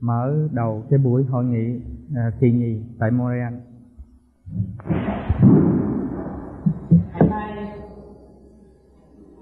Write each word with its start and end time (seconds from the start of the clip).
mở 0.00 0.48
đầu 0.52 0.82
cái 0.90 0.98
buổi 0.98 1.24
hội 1.24 1.44
nghị 1.44 1.80
à, 2.16 2.30
kỳ 2.40 2.50
nhì 2.50 2.80
tại 2.98 3.10
Montreal. 3.10 3.54
Hôm 7.12 7.30
nay 7.30 7.54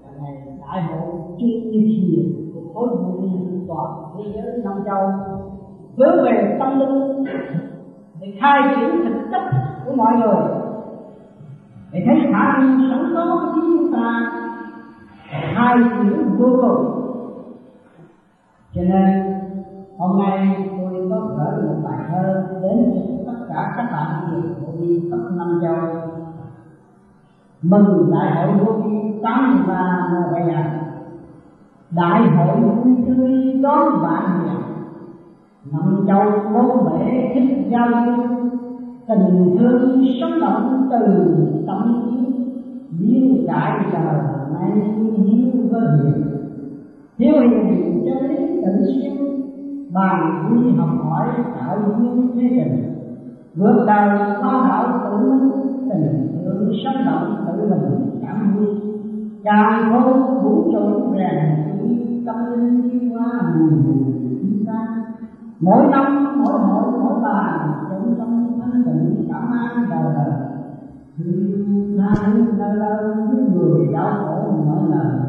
là 0.03 0.11
ngày 0.21 0.57
đại 0.61 0.83
hội 0.83 1.05
chuyên 1.39 1.71
như 1.71 2.23
của 2.53 2.73
khối 2.73 2.87
hội 2.87 3.21
nghị 3.21 3.65
toàn 3.67 4.15
thế 4.17 4.23
giới 4.35 4.63
năm 4.63 4.73
châu 4.85 5.11
hướng 5.97 6.25
về 6.25 6.57
tâm 6.59 6.79
linh 6.79 7.25
để 8.21 8.37
khai 8.41 8.75
triển 8.75 8.89
thực 9.03 9.19
chất 9.31 9.41
của 9.85 9.95
mọi 9.95 10.15
người 10.17 10.59
để 11.91 12.03
thấy 12.05 12.15
khả 12.33 12.57
năng 12.57 12.89
sẵn 12.91 13.13
có 13.15 13.39
của 13.41 13.51
chính 13.55 13.77
chúng 13.77 13.93
ta 13.93 14.31
khai 15.31 15.77
triển 15.77 16.37
vô 16.37 16.49
cùng 16.61 16.99
cho 18.75 18.81
nên 18.81 19.38
hôm 19.99 20.19
nay 20.19 20.69
tôi 20.81 21.07
có 21.09 21.19
gửi 21.37 21.67
một 21.67 21.75
bài 21.83 21.97
thơ 22.11 22.43
đến 22.61 22.91
tất 23.25 23.45
cả 23.49 23.73
các 23.77 23.89
bạn 23.91 24.31
người 24.31 24.41
của 24.61 24.71
đi 24.79 25.09
khắp 25.11 25.17
năm 25.37 25.59
châu. 25.61 25.75
Mừng 27.61 28.11
đại 28.11 28.47
hội 28.47 28.65
vô 28.65 28.71
vi 28.71 29.19
tám 29.23 29.65
ba 29.67 30.09
bảy 30.31 30.45
đại 31.91 32.21
hội 32.21 32.61
vui 32.61 32.95
tươi 33.07 33.53
đón 33.63 34.03
bạn 34.03 34.45
nhà. 34.45 34.55
Năm 35.71 36.05
châu 36.07 36.23
bốn 36.53 36.85
bể 36.85 37.31
thích 37.33 37.67
giao 37.71 37.87
lưu. 37.87 38.27
Tình 39.07 39.57
thương 39.59 40.05
sống 40.21 40.39
động 40.41 40.89
từ 40.91 41.35
tâm 41.67 42.03
biến 42.99 43.45
đại 43.47 43.79
trời 43.91 44.19
nay 44.53 44.71
hiếu 45.17 45.51
với 45.71 45.81
hiền. 45.81 46.23
Hiếu 47.17 47.33
hiền 47.39 48.05
cho 48.05 48.27
đến 48.27 48.61
tự 48.65 48.85
sinh 48.85 49.48
bàn 49.93 50.47
quý 50.49 50.71
học 50.77 50.89
hỏi 51.03 51.27
tạo 51.55 51.77
những 51.99 52.27
thế 52.35 52.49
tình 52.49 52.93
vượt 53.55 53.83
đời 53.87 54.19
khoa 54.41 54.53
đạo 54.69 54.99
tự 55.03 55.39
tình 55.89 56.27
thương 56.45 56.71
sống 56.83 57.05
động, 57.05 57.45
tự 57.47 57.69
mình 57.69 58.19
cảm 58.21 58.55
vui 58.55 58.67
càng 59.43 59.93
vô 59.93 60.13
vũ 60.43 60.71
trụ 60.71 61.13
rèn 61.17 61.59
tâm 62.25 62.35
linh 62.51 62.81
đi 62.91 63.09
hoa 63.09 63.41
mùi 63.59 63.69
chúng 64.41 64.65
ta. 64.67 64.87
Mỗi 65.59 65.87
năm, 65.91 66.35
mỗi 66.43 66.59
hội, 66.59 66.99
mỗi 67.01 67.21
bàn 67.23 67.69
trong 67.93 68.15
tâm 68.19 68.47
thanh 68.61 68.83
tịnh, 68.83 69.27
cảm 69.29 69.51
an 69.51 69.85
đời 69.89 70.13
đời. 70.13 70.31
Thương 71.17 71.97
tha 71.97 72.27
lâu 72.57 72.73
lâu, 72.73 73.15
những 73.15 73.53
người 73.53 73.93
đau 73.93 74.11
khổ 74.25 74.53
mỗi 74.65 74.89
lần 74.89 75.19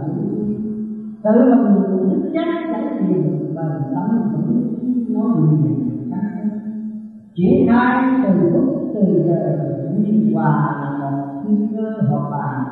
tự 1.22 1.54
mình 1.54 2.10
thức 2.10 2.30
giác 2.32 2.46
giải 2.72 2.94
tìm 2.98 3.29
và 3.60 3.80
tâm 3.94 4.32
vững 4.32 4.64
bị 5.06 5.56
liền 5.64 5.90
triển 7.34 7.66
khai 7.68 8.22
từ 8.24 8.50
lúc 8.50 8.90
từ 8.94 9.22
giờ 9.26 9.58
nguyên 9.94 10.34
hòa 10.34 10.80
là 10.82 10.98
một 10.98 11.42
nguy 11.44 11.56
cơ 11.72 12.02
hợp 12.08 12.28
bàn. 12.30 12.64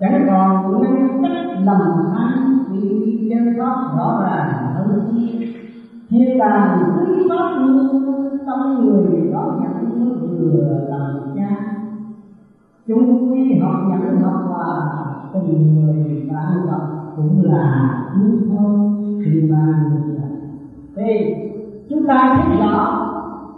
Chẳng 0.00 0.26
còn 0.26 0.82
ngăn 0.82 1.22
cách 1.22 1.62
lầm 1.64 1.80
than, 2.12 2.58
vì 2.70 3.28
chân 3.30 3.54
pháp 3.58 3.96
rõ 3.96 4.20
ràng 4.22 4.74
hơn. 4.74 5.00
Chi 5.12 5.48
thế 6.10 6.36
bàn 6.38 6.92
quý 6.98 7.26
pháp 7.28 7.56
luôn 7.58 8.28
tâm 8.46 8.84
người 8.84 9.30
đó 9.32 9.58
nhận 9.60 10.00
mới 10.00 10.16
vừa 10.18 10.86
làm 10.88 11.34
cha. 11.36 11.56
Chúng 12.86 13.32
quy 13.32 13.60
họ 13.60 13.70
nhận 13.88 14.20
học 14.20 14.42
hòa 14.48 14.80
tình 15.32 15.74
người 15.74 16.28
bạn 16.32 16.66
gặp 16.66 16.80
cũng 17.16 17.42
là 17.44 17.94
nước 18.16 18.38
thôi 18.50 19.01
thì 19.24 19.40
mà 19.50 19.90
thì 20.96 21.34
chúng 21.90 22.06
ta 22.06 22.42
thấy 22.42 22.60
rõ 22.60 23.08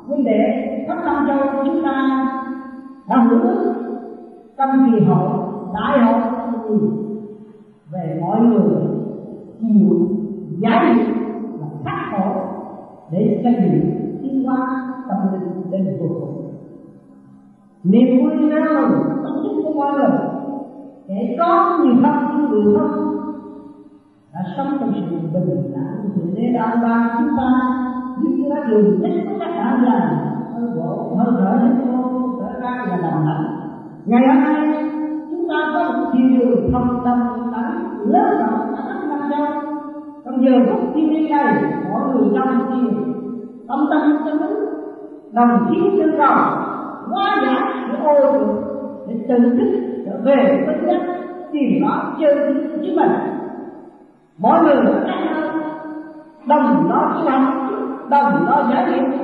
vấn 0.07 0.25
đề 0.25 0.41
khắp 0.89 0.99
năm 1.05 1.27
châu 1.29 1.39
của 1.39 1.63
chúng 1.67 1.85
ta 1.85 2.27
đã 3.09 3.17
hưởng 3.23 3.75
trong 4.59 4.91
kỳ 4.93 5.05
hậu 5.05 5.29
đại 5.75 5.99
hội 5.99 6.21
về 7.93 8.21
mọi 8.21 8.41
người 8.41 8.75
chịu 9.61 10.09
giải 10.59 10.95
và 11.61 11.67
khắc 11.85 11.99
khổ 12.11 12.41
để 13.11 13.41
xây 13.45 13.55
dựng 13.55 13.91
tiến 14.23 14.45
hóa 14.45 14.91
tâm 15.09 15.19
linh 15.33 15.71
đến 15.71 15.97
vô 16.01 16.07
cùng 16.21 16.51
niềm 17.85 18.19
vui 18.19 18.37
nào 18.37 18.91
tâm 19.25 19.33
thức 19.43 19.63
của 19.65 19.73
mọi 19.75 19.93
người 19.93 20.19
để 21.09 21.37
có 21.39 21.81
nhiều 21.85 21.95
thân, 22.03 22.51
người 22.51 22.75
thân 22.79 23.24
đã 24.35 24.41
sống 24.57 24.77
trong 24.81 24.93
sự 25.11 25.17
bình 25.33 25.73
đẳng 25.75 26.11
sự 26.15 26.23
lễ 26.37 26.53
đạo 26.55 26.77
ba 26.83 27.17
chúng 27.19 27.37
ta, 27.37 27.51
những 28.23 28.33
cái 28.39 28.51
ta 28.51 28.69
đường 28.71 29.01
nhất 29.01 29.11
của 29.25 29.35
các 29.41 29.49
bạn 29.49 29.85
là 29.85 30.25
hơi 30.55 30.69
bộ 30.77 31.17
hơi 31.17 31.35
rỡ 31.39 31.51
hết 31.57 31.71
cô 31.85 32.31
trở 32.41 32.61
ra 32.61 32.85
là 32.89 32.97
làm 32.97 33.27
lạnh. 33.27 33.61
Ngày 34.07 34.23
hôm 34.29 34.45
nay, 34.45 34.85
chúng 35.31 35.49
ta 35.49 35.55
có 35.75 35.93
một 35.93 36.11
chiều 36.13 36.39
đường 36.39 36.73
thông 36.73 37.05
tâm 37.05 37.19
tánh 37.53 37.99
lớn 38.07 38.39
rộng 38.39 38.75
ở 38.77 38.83
khắp 38.87 39.09
năm 39.09 39.31
châu 39.31 39.47
trong 40.25 40.45
giờ 40.45 40.53
phút 40.71 40.81
thiên 40.95 41.11
nhiên 41.11 41.31
này, 41.31 41.65
mỗi 41.91 42.01
người 42.15 42.29
trong 42.35 42.49
chiều 42.69 42.91
tâm 43.69 43.79
tâm 43.91 44.17
tâm 44.25 44.39
tính 44.39 44.59
đồng 45.33 45.67
chí 45.71 45.81
tư 45.99 46.13
cầu, 46.19 46.37
hóa 47.11 47.43
giải 47.43 47.89
những 47.89 48.01
ô 48.05 48.15
trượt 48.33 48.47
để 49.09 49.15
tự 49.29 49.39
thức, 49.39 49.81
trở 50.07 50.19
về 50.25 50.65
với 50.67 50.77
đất, 50.87 51.03
tìm 51.53 51.83
đó 51.83 52.17
chân 52.21 52.69
chính 52.83 52.97
mình 52.97 53.11
mỗi 54.39 54.61
người 54.63 54.77
đồng 56.47 56.89
nó 56.89 57.13
tu 57.15 57.31
học 57.31 57.55
đồng 58.11 58.47
nó 58.47 58.63
giải 58.71 58.87
nghiệp 58.91 59.19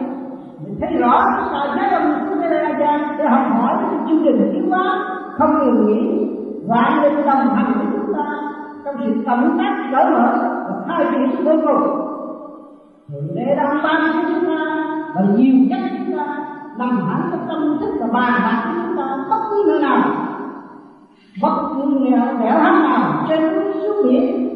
mình 0.65 0.77
thấy 0.81 0.97
rõ 0.99 1.25
tại 1.53 1.69
trái 1.77 1.91
ông 1.91 2.15
chúng 2.29 2.41
ta 2.41 2.49
là 2.49 2.73
cha 2.79 3.15
để 3.19 3.25
học 3.29 3.43
hỏi 3.51 3.75
cái 3.81 4.01
chương 4.09 4.21
trình 4.25 4.51
tiến 4.53 4.71
hóa. 4.71 5.07
Không 5.39 5.59
ngừng 5.59 5.87
nghỉ, 5.87 6.27
vạn 6.69 7.03
linh 7.03 7.27
đồng 7.27 7.55
hành 7.55 7.73
với 7.77 7.87
chúng 7.93 8.15
ta 8.15 8.25
trong 8.85 8.95
sự 8.99 9.23
cộng 9.27 9.59
tác, 9.59 9.89
cởi 9.93 10.11
mở 10.11 10.33
và 10.69 10.75
khai 10.89 11.07
triển 11.13 11.45
vô 11.45 11.53
cùng. 11.67 12.07
Thượng 13.09 13.35
đế 13.37 13.55
đang 13.57 13.83
ban 13.83 14.13
cho 14.13 14.29
chúng 14.29 14.47
ta 14.47 14.85
và 15.15 15.23
nhiều 15.37 15.55
cách 15.71 15.91
chúng 15.99 16.19
ta 16.19 16.27
nằm 16.79 16.89
hẳn 16.89 17.21
trong 17.31 17.41
tâm 17.49 17.79
thức 17.81 17.95
và 18.01 18.07
bàn 18.13 18.41
bạc 18.45 18.63
của 18.65 18.81
chúng 18.87 18.97
ta 18.97 19.17
bất 19.31 19.41
cứ 19.51 19.65
nơi 19.69 19.81
nào. 19.83 20.03
Bất 21.43 21.69
cứ 21.75 21.83
nẻo 22.01 22.39
nẻo 22.41 22.59
nào, 22.59 23.25
trên 23.29 23.55
núi 23.55 23.73
xuống 23.73 23.97
biển 24.05 24.50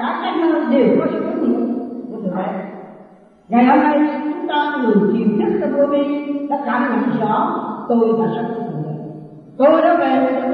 cả 0.00 0.20
các 0.22 0.34
nơi 0.40 0.62
đều 0.70 0.96
có 1.00 1.06
sự 1.12 1.18
xuất 1.24 1.46
hiện 1.46 1.74
của 2.10 2.16
thượng 2.22 2.36
đế 2.36 2.42
ngày 3.48 3.64
hôm 3.64 3.78
nay, 3.78 4.20
chúng 4.24 4.48
ta 4.48 4.78
người 4.82 4.94
chiều 5.12 5.26
thức 5.38 5.58
trong 5.60 5.72
vô 5.76 5.86
vi 5.86 6.32
đã 6.50 6.62
cảm 6.66 6.82
nhận 6.90 7.20
rõ, 7.20 7.60
tôi 7.88 8.08
là 8.18 8.28
sắp 8.34 8.54
của 8.56 8.62
thượng 8.62 8.80
tôi 9.56 9.82
đã 9.82 9.96
về 9.96 10.24
với 10.24 10.42
thượng 10.42 10.50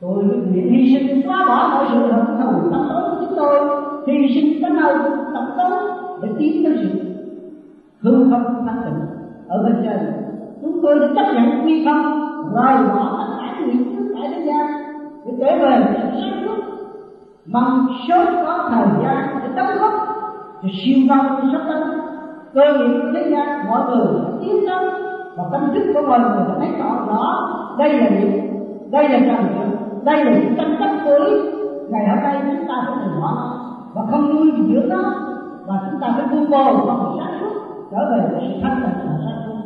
tôi 0.00 0.24
nguyện 0.24 0.72
hy 0.72 0.94
sinh, 0.94 1.22
xóa 1.24 1.44
bỏ 1.48 1.68
mọi 1.74 1.86
sự 1.92 2.12
hận 2.12 2.24
thù 2.26 2.70
tâm 2.72 2.88
tối 2.88 3.02
của 3.10 3.16
chúng 3.20 3.36
tôi, 3.36 3.60
hy 4.06 4.34
sinh 4.34 4.62
cái 4.62 4.70
nào 4.70 4.92
tâm 5.34 5.44
tối 5.56 5.80
để 6.22 6.28
tiến 6.38 6.64
tới 6.64 6.78
sự 6.82 7.00
hư 8.00 8.30
không 8.30 8.66
thanh 8.66 8.82
tịnh 8.84 9.00
ở 9.48 9.62
bên 9.62 9.74
trên. 9.84 10.12
Chúng 10.62 10.82
tôi 10.82 10.98
đã 11.00 11.06
chấp 11.16 11.32
nhận 11.34 11.66
quy 11.66 11.84
không 11.84 12.02
rời 12.54 12.88
bỏ 12.88 13.18
tất 13.18 13.34
cả 13.38 13.60
những 13.66 13.96
thứ 13.96 14.14
tại 14.14 14.30
thế 14.34 14.44
gian 14.44 14.66
để 15.26 15.32
trở 15.40 15.58
về 15.58 15.84
sự 15.92 16.20
sáng 16.20 16.42
suốt 16.46 16.71
mong 17.46 17.88
sớm 18.08 18.26
có 18.46 18.68
thời 18.70 18.86
gian 19.02 19.38
để 19.42 19.48
đóng 19.56 19.78
góp 19.80 19.92
cho 20.62 20.68
siêu 20.72 20.98
vong 21.08 21.50
sắp 21.52 21.60
tới 21.68 21.82
cơ 22.54 22.78
nghiệp 22.78 23.00
của 23.02 23.08
thế 23.14 23.30
gian 23.30 23.66
mọi 23.68 23.80
người 23.88 24.06
sẽ 24.22 24.30
tiến 24.40 24.56
tâm 24.68 24.84
và 25.36 25.44
tâm 25.52 25.70
thức 25.74 25.82
của 25.94 26.02
mọi 26.08 26.20
người 26.20 26.44
đã 26.48 26.54
thấy 26.58 26.68
rõ 26.78 27.06
rõ. 27.06 27.48
Đây 27.78 27.92
là 27.92 28.08
những, 28.08 28.40
đây 28.90 29.08
là 29.08 29.18
trần 29.18 29.46
trượt 29.54 29.78
đây 30.04 30.24
là 30.24 30.32
những 30.32 30.56
tranh 30.56 30.76
chấp 30.80 31.04
tối. 31.04 31.42
Ngày 31.90 32.08
hôm 32.08 32.22
nay 32.22 32.42
chúng 32.56 32.68
ta 32.68 32.74
phải 32.86 32.96
từ 33.04 33.20
bỏ 33.20 33.58
và 33.94 34.02
không 34.10 34.34
nuôi 34.34 34.52
dưỡng 34.68 34.88
nó 34.88 35.14
và 35.66 35.74
chúng 35.90 36.00
ta 36.00 36.14
phải 36.16 36.26
vun 36.26 36.50
bồi 36.50 36.74
và 36.86 36.94
sáng 37.18 37.40
suốt 37.40 37.52
trở 37.90 38.10
về 38.10 38.28
với 38.32 38.40
sự 38.48 38.60
thanh 38.62 38.82
tịnh 38.82 39.06
và 39.06 39.18
sáng 39.24 39.42
suốt. 39.46 39.56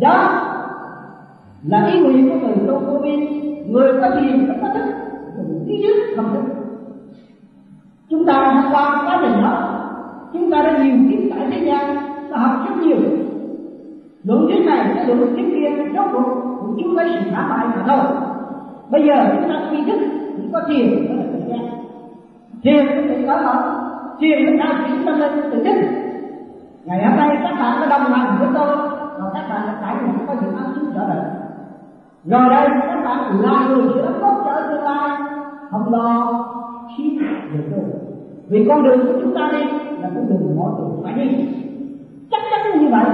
Đó 0.00 0.42
là 1.64 1.86
ý 1.86 2.00
nguyện 2.00 2.30
của 2.30 2.46
người 2.46 2.56
tu 2.68 2.78
vô 2.78 2.98
vi 2.98 3.16
người 3.68 4.00
có 4.00 4.10
thiền 4.10 4.48
có 4.62 4.68
thức 4.74 5.05
thứ 5.36 5.74
nhất 5.82 5.96
không 6.16 6.34
thức 6.34 6.56
chúng 8.10 8.26
ta 8.26 8.32
hôm 8.32 8.72
qua 8.72 9.02
quá 9.06 9.18
trình 9.22 9.42
đó. 9.42 9.72
Chúng 10.32 10.50
ta 10.50 10.62
đã 10.62 10.78
nhiều 10.78 10.96
kiếp 11.10 11.18
tại 11.30 11.46
thế 11.50 11.58
gian 11.66 11.96
ta 12.30 12.36
học 12.36 12.68
rất 12.68 12.86
nhiều. 12.86 12.96
Luận 14.24 14.48
kiếp 14.48 14.66
này 14.66 14.92
cái 14.94 15.06
luận 15.06 15.36
kiếp 15.36 15.44
kia, 15.54 15.84
rốt 15.96 16.06
cuộc 16.12 16.24
cũng 16.60 16.76
chúng 16.82 16.96
có 16.96 17.02
sự 17.06 17.30
phá 17.32 17.46
bại 17.50 17.66
mà 17.66 17.84
thôi. 17.88 18.16
Bây 18.90 19.02
giờ 19.06 19.14
chúng 19.34 19.48
ta 19.48 19.60
suy 19.70 19.84
thức, 19.84 20.00
cũng 20.36 20.52
có 20.52 20.60
thiền 20.68 21.08
đó 21.08 21.14
là 21.14 21.24
thời 21.32 21.42
gian. 21.48 21.60
Thiền 22.62 22.86
có 22.86 23.02
thể 23.08 23.24
có 23.26 23.42
mở 23.42 23.80
thiền 24.20 24.38
chúng 24.46 24.58
ta 24.58 24.84
chuyển 24.86 25.06
tâm 25.06 25.20
lên 25.20 25.30
tự 25.52 25.64
thức. 25.64 25.76
Ngày 26.84 27.04
hôm 27.04 27.16
nay 27.16 27.28
các 27.42 27.56
bạn 27.60 27.76
có 27.80 27.86
đồng 27.86 28.12
hành 28.12 28.38
với 28.38 28.48
tôi, 28.54 28.76
và 29.18 29.30
các 29.34 29.48
bạn 29.48 29.66
đã 29.66 29.78
trải 29.80 29.94
nghiệm 29.94 30.26
có 30.26 30.34
những 30.42 30.56
áp 30.56 30.66
suất 30.74 30.94
trở 30.94 31.08
lại 31.08 31.24
rồi 32.24 32.48
đây 32.50 32.68
các 32.96 33.04
bạn 33.04 33.40
là 33.40 33.68
người 33.68 33.88
sẽ 33.94 34.02
đóng 34.02 34.20
góp 34.20 34.42
cho 34.44 34.68
tương 34.68 34.84
lai. 34.84 35.18
Không 35.70 35.92
lo 35.94 36.44
khi 36.96 37.18
được. 37.52 37.62
Đâu 37.70 37.84
vì 38.48 38.66
con 38.68 38.82
đường 38.82 39.06
của 39.06 39.20
chúng 39.22 39.34
ta 39.34 39.50
đi 39.52 39.64
là 40.00 40.10
con 40.14 40.28
đường 40.28 40.56
mọi 40.56 40.70
người 40.78 40.90
phải 41.04 41.14
đi. 41.14 41.48
Chắc 42.30 42.42
chắn 42.50 42.80
như 42.80 42.88
vậy. 42.90 43.04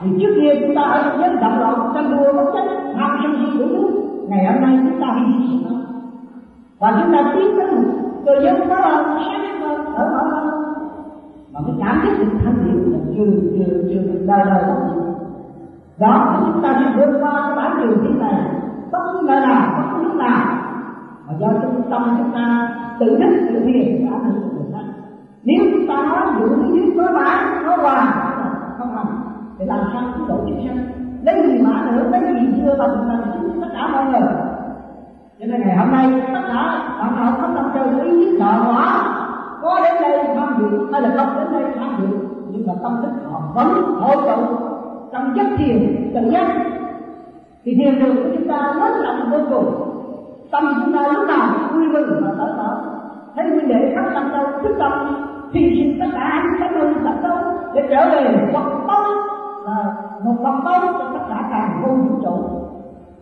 Thì 0.00 0.10
trước 0.20 0.34
kia 0.40 0.60
chúng 0.60 0.76
ta 0.76 0.82
ở 0.82 1.02
trong 1.02 1.20
giới 1.20 1.36
động 1.40 1.58
loạn 1.58 1.92
tranh 1.94 2.10
đua 2.10 2.32
bất 2.32 2.50
chấp 2.54 2.64
tham 2.94 3.18
sân 3.22 3.36
si 3.36 3.58
đủ 3.58 3.64
thứ 3.68 3.90
ngày 4.28 4.46
hôm 4.46 4.62
nay 4.62 4.78
chúng 4.82 5.00
ta 5.00 5.16
đi 5.16 5.48
sinh 5.48 5.64
và 6.78 7.00
chúng 7.02 7.12
ta 7.12 7.32
tiến 7.34 7.56
tới 7.56 7.68
cơ 8.26 8.32
giới 8.42 8.66
đó 8.68 8.76
là 8.80 9.04
sáng 9.14 9.60
hơn 9.60 9.84
ở 9.94 10.10
mở 10.10 10.28
hơn. 10.30 10.50
Mà 11.52 11.60
cái 11.66 11.76
cảm 11.78 12.00
giác 12.04 12.18
được 12.18 12.38
thanh 12.44 12.54
thiện, 12.64 12.92
là 12.92 12.98
chưa 13.16 13.24
chưa 13.56 13.82
chưa 13.88 14.12
được 14.12 14.24
đời 14.26 14.40
đời 14.46 14.62
gì 14.64 15.00
đó 15.98 16.44
chúng 16.46 16.62
ta 16.62 16.80
sẽ 16.80 16.92
vượt 16.96 17.18
qua 17.20 17.42
cái 17.46 17.56
bản 17.56 17.80
đường 17.80 17.98
thế 18.02 18.20
này 18.20 18.53
bất 18.94 19.02
cứ 19.12 19.26
nơi 19.28 19.40
nào 19.40 19.62
bất 19.76 19.84
cứ 19.92 20.02
lúc 20.02 20.14
nào 20.14 20.46
mà 21.26 21.32
do 21.40 21.48
chúng 21.62 21.90
tâm 21.90 22.16
chúng 22.18 22.32
ta 22.32 22.68
tự 23.00 23.06
thức, 23.06 23.46
tự 23.48 23.60
thiền 23.64 24.10
đã 24.10 24.16
được 24.24 24.40
người 24.54 24.72
ta 24.72 24.78
nếu 25.44 25.64
chúng 25.72 25.86
ta 25.88 25.94
nói 25.94 26.26
những 26.40 26.72
như 26.72 26.92
nói 26.96 27.12
mãi 27.12 27.44
nói 27.64 27.76
hoài 27.76 28.06
không 28.78 28.94
làm, 28.94 29.06
thì 29.58 29.64
làm 29.64 29.80
sao 29.92 30.02
cứu 30.16 30.28
độ 30.28 30.36
chúng 30.46 30.66
sanh 30.66 30.78
lấy 31.22 31.46
gì 31.46 31.62
mà 31.62 31.90
nữa, 31.92 32.08
lấy 32.10 32.20
gì 32.20 32.46
chưa 32.56 32.76
bằng 32.78 33.08
bằng 33.08 33.22
chúng 33.42 33.60
tất 33.60 33.68
cả 33.74 33.88
mọi 33.92 34.04
người 34.04 34.28
cho 35.40 35.46
nên 35.46 35.60
ngày 35.60 35.76
hôm 35.76 35.90
nay, 35.92 36.22
tất 36.34 36.40
cả 36.48 36.78
bạn 36.98 37.16
học 37.16 37.34
có 37.42 37.48
tâm 37.54 37.70
chơi 37.74 38.04
ý 38.04 38.10
chí 38.10 38.36
sợ 38.38 38.64
quá 38.66 39.04
có 39.62 39.80
đến 39.84 40.02
đây 40.02 40.36
tham 40.36 40.54
dự, 40.58 40.88
hay 40.92 41.02
là 41.02 41.10
không 41.16 41.36
đến 41.36 41.52
đây 41.52 41.72
tham 41.78 41.96
dự, 42.00 42.18
nhưng 42.50 42.66
mà 42.66 42.72
tâm 42.82 42.96
thức 43.02 43.30
họ 43.30 43.40
vẫn 43.54 43.94
hội 44.00 44.16
tụ 44.16 44.42
trong 45.12 45.36
giấc 45.36 45.46
thiền, 45.58 46.10
tự 46.14 46.30
giác 46.30 46.46
thì 47.64 47.74
thiền 47.78 47.98
đường 47.98 48.16
của 48.16 48.30
chúng 48.34 48.48
ta 48.48 48.56
lớn 48.56 48.92
là 48.92 49.26
vô 49.30 49.38
cùng. 49.50 49.74
Tâm 50.52 50.64
chúng 50.84 50.94
ta 50.94 51.08
lúc 51.12 51.28
nào 51.28 51.48
vui 51.72 51.88
mừng 51.88 52.22
và 52.24 52.30
tới 52.38 52.52
thở 52.56 52.80
thấy 53.36 53.44
mình 53.46 53.68
đệ 53.68 53.92
khắp 53.94 54.10
tâm 54.14 54.32
đâu 54.32 54.46
thức 54.62 54.74
tâm, 54.78 54.92
thì 55.52 55.60
sinh 55.60 55.96
tất 56.00 56.06
cả 56.12 56.42
những 56.44 56.60
cái 56.60 56.80
ơn 56.80 56.94
thật 57.04 57.14
đâu 57.22 57.36
để 57.74 57.86
trở 57.90 58.10
về 58.10 58.50
vật 58.52 58.84
tông 58.88 59.06
là 59.64 59.94
một 60.24 60.34
vật 60.42 60.60
tông 60.64 60.98
cho 60.98 61.04
tất 61.12 61.24
cả 61.28 61.44
càng 61.50 61.82
vô 61.82 61.94
vũ 61.94 62.20
trụ. 62.22 62.60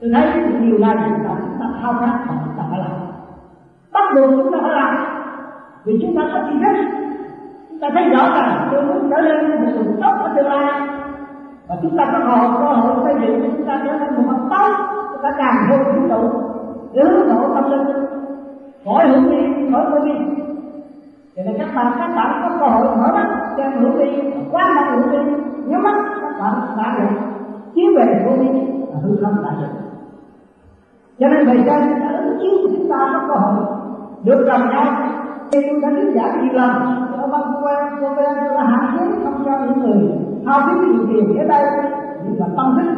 Từ 0.00 0.08
đấy 0.12 0.28
điều 0.60 0.78
này 0.78 0.96
là 0.96 1.08
chúng 1.08 1.60
ta 1.60 1.66
thao 1.82 1.92
tác 1.92 2.18
và 2.28 2.34
chúng 2.44 2.54
ta 2.56 2.62
phải 2.70 2.78
làm. 2.78 2.90
Bắt 3.92 4.04
buộc 4.14 4.30
chúng 4.30 4.52
ta 4.52 4.58
phải 4.62 4.72
làm, 4.74 4.94
vì 5.84 5.98
chúng 6.02 6.16
ta 6.16 6.22
có 6.32 6.40
chi 6.48 6.58
hết 6.62 6.84
chúng 7.70 7.80
ta 7.80 7.88
thấy 7.94 8.04
rõ 8.04 8.22
rằng 8.34 8.68
tôi 8.72 8.82
muốn 8.82 9.10
trở 9.10 9.20
lên 9.20 9.50
một 9.50 9.56
người 9.60 9.94
tốt 10.02 10.12
ở 10.18 10.32
tương 10.36 10.46
lai 10.46 10.88
và 11.72 11.78
chúng 11.82 11.96
ta 11.96 12.04
có 12.12 12.18
hội 12.18 12.50
cơ 12.60 12.66
hội 12.66 12.96
xây 13.04 13.14
dựng 13.20 13.50
chúng 13.56 13.66
ta 13.66 13.82
trở 13.86 13.92
nên 13.92 14.14
một 14.14 14.22
mặt 14.26 14.38
tốt 14.50 14.72
chúng 15.12 15.22
ta 15.22 15.30
càng 15.38 15.54
vô 15.70 15.76
vũ 15.76 16.08
trụ 16.08 16.28
để 16.92 17.02
hướng 17.04 17.28
độ 17.28 17.54
tâm 17.54 17.70
linh. 17.70 18.06
Khỏi 18.84 19.08
hữu 19.08 19.30
đi, 19.30 19.70
khỏi 19.72 19.90
vô 19.90 19.98
đi. 19.98 20.12
Cho 21.36 21.42
nên 21.44 21.54
các 21.58 21.68
bạn 21.74 21.92
các 21.98 22.12
bạn 22.16 22.42
có 22.42 22.56
cơ 22.60 22.66
hội 22.66 22.96
mở 22.96 23.12
mắt 23.12 23.54
cho 23.56 23.64
hữu 23.80 23.98
đi, 23.98 24.10
quan 24.50 24.66
sát 24.74 24.90
hữu 24.90 25.10
đi. 25.10 25.32
Nhắm 25.66 25.82
mắt, 25.82 25.94
các 26.22 26.32
bạn 26.38 26.54
đã 26.76 26.96
được 26.98 27.16
chiếu 27.74 27.86
về 27.96 28.24
vô 28.26 28.36
đi 28.36 28.60
là 28.92 28.98
hư 29.02 29.16
không 29.22 29.44
đại 29.44 29.54
được. 29.60 29.78
Cho 31.18 31.28
nên 31.28 31.46
thời 31.46 31.62
gian 31.66 31.82
chúng 31.88 32.00
ta 32.00 32.16
ứng 32.18 32.38
chiếu 32.40 32.50
của 32.62 32.68
chúng 32.76 32.88
ta 32.90 32.96
có 33.12 33.20
cơ 33.28 33.34
hội 33.34 33.64
được 34.24 34.44
gặp 34.46 34.60
nhau. 34.70 35.08
Khi 35.52 35.58
chúng 35.70 35.80
ta 35.80 35.90
đứng 35.90 36.14
giảng 36.14 36.42
nhiều 36.42 36.52
lần 36.52 36.72
cho 37.16 37.26
văn 37.26 37.42
quan 37.62 37.96
cô 38.00 38.08
bé 38.14 38.22
là 38.54 38.64
hạn 38.64 38.96
chế 38.98 39.04
không 39.24 39.44
cho 39.44 39.52
những 39.66 39.80
người 39.80 40.31
thao 40.46 40.60
phí 40.66 40.72
điều 40.86 41.06
tiền 41.08 41.38
ở 41.38 41.44
đây 41.44 41.64
nhưng 42.24 42.40
mà 42.40 42.46
tâm 42.56 42.78
thức. 42.78 42.92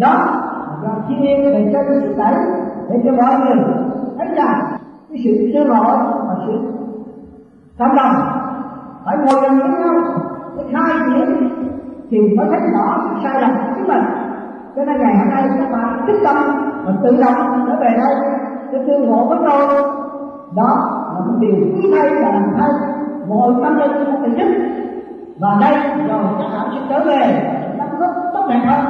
Đó 0.00 0.08
là 0.08 0.76
do 0.82 0.88
thiên 1.08 1.20
nhiên 1.20 1.42
để 1.42 1.70
cho 1.72 1.78
cái 1.88 1.98
sự 2.02 2.14
đẩy 2.18 2.34
để 2.88 3.00
cho 3.04 3.12
mọi 3.12 3.40
người 3.40 3.64
thấy 4.18 4.28
rằng 4.36 4.62
cái 5.08 5.18
sự 5.24 5.50
sơ 5.54 5.64
lộ 5.64 5.84
và 6.28 6.34
sự 6.46 6.52
cộng 7.78 7.96
đồng 7.96 8.14
phải 9.04 9.16
ngồi 9.16 9.40
gần 9.42 9.58
với 9.58 9.80
nhau. 9.80 9.94
Để 10.56 10.64
khai 10.72 10.98
triển 11.06 11.48
thì 12.10 12.18
mới 12.36 12.46
thấy 12.50 12.60
rõ 12.74 13.18
sai 13.22 13.40
lầm 13.40 13.50
của 13.50 13.72
chính 13.76 13.88
mình. 13.88 14.04
Cho 14.76 14.84
nên 14.84 15.00
ngày 15.00 15.16
hôm 15.18 15.28
nay 15.28 15.44
các 15.58 15.72
bạn 15.72 16.04
tích 16.06 16.20
tâm 16.24 16.36
và 16.86 16.92
tự 17.02 17.10
động 17.10 17.66
trở 17.66 17.76
về 17.80 17.88
đây 17.96 18.14
để 18.72 18.84
tương 18.86 19.10
ngộ 19.10 19.28
với 19.28 19.38
tôi. 19.44 19.82
Đó 20.56 20.70
là 21.14 21.20
một 21.26 21.34
điều 21.40 21.54
quý 21.54 21.92
thay 21.94 22.10
và 22.10 22.30
làm 22.32 22.52
thay. 22.58 22.70
Mọi 23.28 23.52
tâm 23.62 23.76
linh 23.76 24.04
của 24.06 24.18
mình 24.20 24.34
nhất 24.34 24.48
và 25.40 25.56
đây, 25.60 25.74
rồi 26.08 26.24
các 26.38 26.48
bạn 26.52 26.68
sẽ 26.74 26.80
trở 26.88 27.04
về, 27.04 27.50
các 27.78 27.88
góp 27.98 28.10
tốt 28.34 28.46
đẹp 28.48 28.60
hơn 28.66 28.86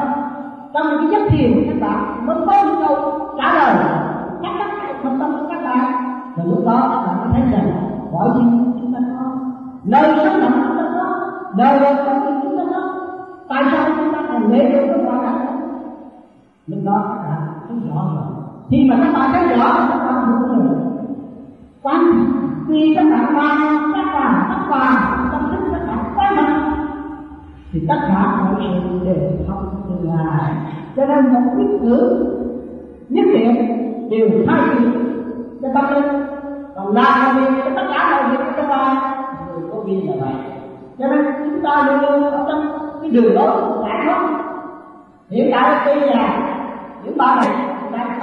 trong 0.75 0.87
cái 0.99 1.07
giấc 1.11 1.29
thiền 1.31 1.55
của 1.55 1.61
các 1.67 1.89
bạn 1.89 2.27
mới 2.27 2.37
có 2.47 2.65
những 2.65 2.89
câu 2.89 2.97
trả 3.39 3.55
lời 3.55 3.75
các 4.43 4.53
chắn 4.59 4.69
cả 4.81 4.95
tâm 5.03 5.19
của 5.21 5.47
các 5.49 5.65
bạn 5.65 5.93
và 6.37 6.45
lúc 6.45 6.67
đó, 6.67 6.91
các 6.91 7.07
bạn 7.07 7.17
mới 7.21 7.29
thấy 7.33 7.53
rằng, 7.53 7.71
mọi 8.13 8.29
chuyện 8.35 8.73
chúng 8.81 8.95
ta 8.95 8.99
có, 9.19 9.25
nơi 9.85 10.17
sống 10.25 10.41
động 10.41 10.63
chúng 10.69 10.77
ta 10.77 10.85
có, 10.95 11.31
đời 11.57 11.79
đời 11.81 11.95
con 12.07 12.41
chúng 12.43 12.59
ta 12.59 12.65
có. 12.75 12.81
Tại 13.49 13.65
sao 13.73 13.85
chúng 13.97 14.13
ta 14.13 14.19
còn 14.33 14.53
lễ 14.53 14.73
được 14.73 14.87
cái 14.89 15.05
quả 15.07 15.35
lúc 16.67 16.81
đó, 16.85 17.03
các 17.07 17.31
bạn 17.31 17.41
thấy 17.69 17.77
rõ 17.89 18.03
rồi. 18.15 18.25
Khi 18.71 18.91
mà 18.91 18.97
các 19.05 19.13
bạn 19.13 19.31
thấy 19.33 19.57
rõ, 19.57 19.87
các 19.89 19.99
bạn 19.99 20.27
hiểu 20.27 20.49
rồi. 20.49 20.77
Quan 21.83 22.01
khi 22.69 22.95
các 22.97 23.05
bạn 23.11 23.37
qua 23.37 23.59
các 23.95 24.13
bạn 24.15 24.35
các 24.49 24.69
bạn 24.71 25.29
tâm 25.33 25.43
thức 25.51 25.64
thì 27.75 27.81
tất 27.89 27.95
cả 28.09 28.37
mọi 28.37 28.63
sự 28.63 29.07
đều 29.07 29.31
không 29.49 29.69
từ 29.89 30.09
ngài 30.09 30.55
cho 30.97 31.07
nên 31.07 31.33
một 31.33 31.41
quyết 31.57 31.81
ngữ, 31.81 32.27
nhất 33.09 33.25
định 33.33 33.57
đều 34.11 34.29
thay 34.47 34.61
đổi. 34.69 34.93
Cho 35.63 35.69
tâm 35.75 35.95
linh 35.95 36.27
còn 36.75 36.95
làm 36.95 37.37
việc 37.37 37.63
cho 37.65 37.71
tất 37.77 37.87
cả 37.95 38.23
mọi 38.23 38.31
việc 38.31 38.45
chúng 38.57 38.69
ta 38.69 39.15
người 39.53 39.69
có 39.73 39.81
viên 39.81 40.11
là 40.11 40.17
vậy. 40.21 40.35
Cho 40.99 41.09
nên 41.09 41.25
chúng 41.45 41.61
ta 41.63 41.87
luôn 41.87 42.01
luôn 42.01 42.31
ở 42.31 42.47
trong 42.49 42.79
cái 43.03 43.11
đường 43.11 43.35
đó, 43.35 43.57
của 43.61 43.87
giải 43.89 44.01
thoát 44.05 44.45
hiện 45.31 45.51
tại 45.53 45.83
tuy 45.85 46.01
là 46.01 46.57
những 47.05 47.17
ba 47.17 47.37
này 47.37 47.49
đang 47.93 48.21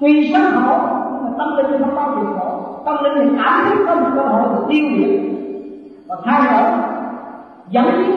tuy 0.00 0.32
sống 0.32 0.52
khổ 0.54 0.78
nhưng 1.12 1.24
mà 1.24 1.30
tâm 1.38 1.56
linh 1.56 1.82
không 1.82 1.94
bao 1.94 2.10
giờ 2.10 2.38
khổ. 2.38 2.82
Tâm 2.84 3.04
linh 3.04 3.28
thì 3.30 3.36
cảm 3.42 3.64
thấy 3.64 3.76
có 3.86 3.94
một 3.94 4.08
cơ 4.14 4.22
hội 4.22 4.48
được 4.48 4.64
tiêu 4.68 4.84
diệt. 4.98 5.20
Và 6.08 6.16
thay 6.24 6.40
đổi 6.52 6.99
dẫn 7.70 7.84
đến 7.84 8.10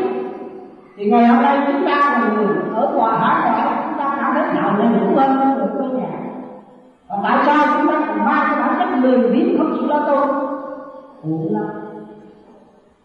thì 0.98 1.12
ngày 1.12 1.28
hôm 1.28 1.42
nay 1.42 1.58
chúng 1.68 1.86
ta 1.86 1.96
là 1.96 2.32
người 2.36 2.48
ở 2.74 2.94
ngoài 2.96 3.20
hải 3.20 3.42
ngoại 3.42 3.84
chúng 3.84 3.98
ta 3.98 4.18
đã 4.22 4.34
đến 4.36 4.56
nào 4.56 4.78
là 4.78 4.86
đủ 4.86 5.16
hơn 5.16 5.58
được 5.58 5.70
cơ 5.78 5.98
nhà 5.98 6.20
và 7.10 7.18
tại 7.24 7.44
sao 7.46 7.78
chúng 7.78 7.88
ta 7.92 8.04
còn 8.08 8.26
mang 8.26 8.48
cái 8.50 8.60
bản 8.60 8.76
chất 8.80 9.00
lười 9.02 9.30
biếng 9.30 9.58
không 9.58 9.74
chịu 9.76 9.88
lo 9.88 10.00
tôn 10.00 10.30
khổ 11.24 11.48
lắm. 11.52 11.66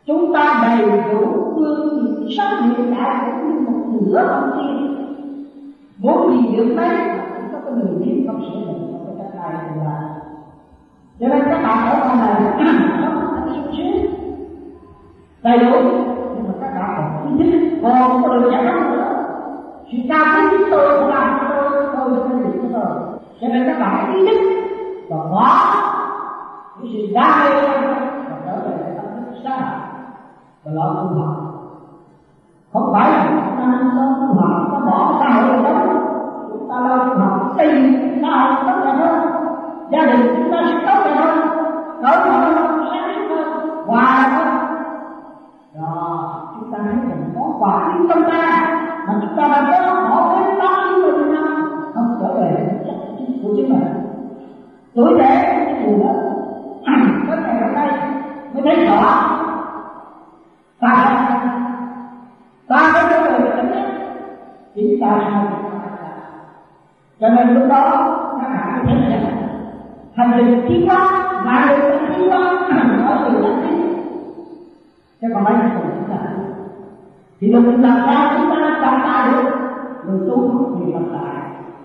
Chúng 0.06 0.32
ta 0.34 0.62
đầy 0.62 0.90
đủ 0.90 1.52
phương 1.56 2.28
sống 2.38 2.70
hiện 2.76 2.94
đại 2.94 3.16
cũng 3.26 3.54
như 3.54 3.60
một 3.60 4.00
nửa 4.06 4.26
con 4.30 4.50
tiên 4.56 4.94
muốn 5.98 6.30
gì 6.30 6.56
được 6.56 6.74
đấy 6.76 6.96
chúng 7.36 7.52
ta 7.52 7.58
có 7.64 7.70
cái 7.70 7.74
lười 7.74 7.94
biếng 8.04 8.26
không 8.26 8.40
sửa 8.40 8.58
mình 8.58 8.94
cái 9.06 9.14
cách 9.18 9.40
này 9.40 9.64
thì 9.68 9.80
là 9.84 10.08
cho 11.20 11.28
nên 11.28 11.42
các 11.44 11.62
bạn 11.62 11.90
ở 11.90 12.08
trong 12.08 12.18
này 12.18 12.34
không 13.02 13.14
có 13.16 13.52
sung 13.54 13.72
sướng 13.76 14.18
đầy 15.42 15.58
đủ 15.58 16.07
bạn 17.82 18.22
còn 18.22 18.22
từ 18.42 18.50
thức 18.50 18.64
còn 18.64 18.92
nữa 18.92 19.24
sự 19.92 19.98
cao 20.08 20.24
quý 20.34 20.48
chúng 20.50 20.70
tôi 20.70 20.98
không 20.98 21.08
làm 21.08 21.38
cho 21.40 21.54
tôi 21.56 21.86
tôi 21.96 22.10
sẽ 22.28 22.34
được 22.34 22.60
cho 22.62 22.68
tôi 22.72 22.96
cho 23.40 23.48
nên 23.48 23.66
các 23.66 23.78
bạn 23.80 24.14
ý 24.14 24.26
thức 24.26 24.38
và 25.08 25.16
bỏ 25.16 25.78
cái 26.80 26.90
sự 26.92 27.14
đa 27.14 27.50
mê 27.50 27.68
và 28.30 28.36
trở 28.46 28.56
về 28.56 28.94
tâm 28.96 29.06
thức 29.24 29.40
xa. 29.44 29.80
Và 30.64 30.72
lo 30.72 30.94
tu 30.94 31.20
học. 31.20 31.36
Không 32.72 32.92
phải 32.92 33.10
là 33.10 33.47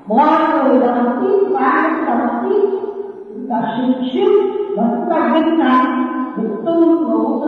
mọi 0.07 0.63
người 0.63 0.79
đồng 0.79 1.03
một 1.03 1.49
và 1.51 2.03
đồng 2.07 2.19
một 2.19 2.49
chúng 3.33 3.49
ta 3.49 3.61
sung 3.77 3.93
sướng 4.13 4.33
và 4.77 4.83
chúng 4.89 5.09
ta 5.09 5.31
vinh 5.33 5.59
hạnh 5.59 6.07
được 6.37 6.61
tương 6.65 7.03
ngộ 7.03 7.41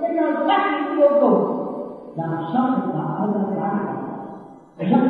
cái 0.00 0.10
nơi 0.12 0.32
phát 0.48 0.70
triển 0.72 1.00
vô 1.00 1.06
cùng, 1.20 1.66
làm 2.16 2.30
sao 2.52 2.68
được 2.68 2.92
đạo 2.94 3.16
ở 3.18 3.28
trong 3.34 3.54
cả 3.56 3.78
rất 4.78 5.00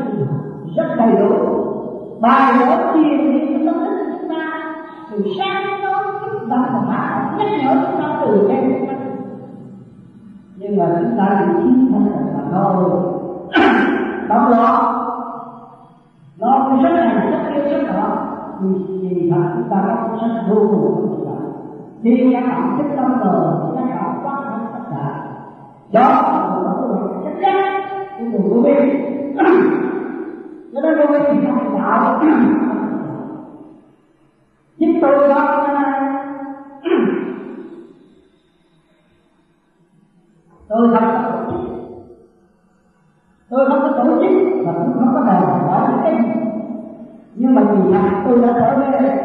rất 0.77 0.97
đầy 0.97 1.13
đủ. 1.13 1.35
Bài 2.21 2.53
vở 2.59 2.93
tiền 2.95 3.33
thì 3.33 3.55
chúng 3.55 3.67
ta 3.67 3.73
thích 3.73 4.17
chúng 4.21 4.31
ta. 4.31 4.75
Từ 5.11 5.25
sáng 5.39 5.67
đến 5.67 5.81
tối 5.83 6.05
chúng 6.41 6.51
ta 6.51 6.57
và 6.57 6.81
hạ 6.91 7.35
nhắc 7.39 7.49
nhở 7.63 7.75
chúng 7.75 8.01
ta 8.03 8.19
từ 8.21 8.49
đêm 8.49 8.89
nhưng 10.61 10.77
mà 10.77 10.87
chúng 11.01 11.19
ta 11.19 11.45
bị 11.47 11.63
chiến 11.63 11.93
thân 11.93 12.07
là 12.07 12.43
thôi 12.53 12.91
đóng 14.29 14.51
lo 14.51 15.08
nó 16.39 16.67
cái 16.69 16.79
rất 16.83 16.91
hành 17.01 17.31
rất 17.31 17.39
kia 17.55 17.63
rất 17.71 17.83
đó. 17.93 18.17
Thì 18.61 18.67
thì 19.11 19.31
bạn 19.31 19.51
chúng 19.55 19.69
ta 19.71 19.77
có 19.87 19.95
rất 20.23 20.29
vô 20.49 20.57
cùng 20.57 20.71
của 20.71 21.03
chúng 21.03 21.19
khi 22.03 22.31
các 22.33 22.41
bạn 22.41 22.79
thích 22.79 22.91
tâm 22.97 23.21
rồi 23.21 23.53
các 23.77 23.85
bạn 23.85 24.21
quá 24.23 24.41
thân 24.45 24.61
tất 24.73 24.81
cả. 24.91 25.07
Đó 25.93 26.01
là 26.01 26.49
một 26.49 26.63
cái 27.13 27.21
chất 27.25 27.35
chắn. 27.41 27.57
Của 28.19 28.25
người 28.25 28.41
vô 28.51 28.59
vi 28.63 28.75
cho 30.73 30.81
nên 30.81 30.99
vô 30.99 31.05
vi 31.13 31.19
thì 31.33 31.39
không 31.47 31.79
đạo 31.79 32.21
chính 34.79 35.01
tôi 35.01 35.29
đó 35.29 35.41
tôi 40.69 40.89
không 41.01 41.18
mà 44.65 44.73
có 44.73 44.81
cũng 44.85 44.99
không 44.99 45.15
có 45.15 45.21
đòi 45.21 45.41
hỏi 45.41 45.89
cái 46.05 46.15
gì. 46.23 46.41
Nhưng 47.35 47.55
mà 47.55 47.63
vì 47.63 47.93
rằng 47.93 48.23
tôi 48.25 48.39
đã 48.43 48.49
trở 48.61 48.77
về 48.81 49.01
đây, 49.01 49.19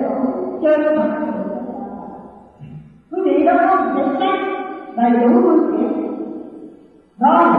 chơi 0.61 0.77
với 0.77 0.97
bạn. 0.97 1.31
Quý 3.11 3.21
vị 3.25 3.45
đó 3.45 3.53
có 3.69 3.77
thể 3.95 4.03
xét 4.19 4.39
đầy 4.95 5.11
đủ 5.11 5.41
phương 5.43 5.71
tiện. 5.71 6.13
Đó 7.19 7.55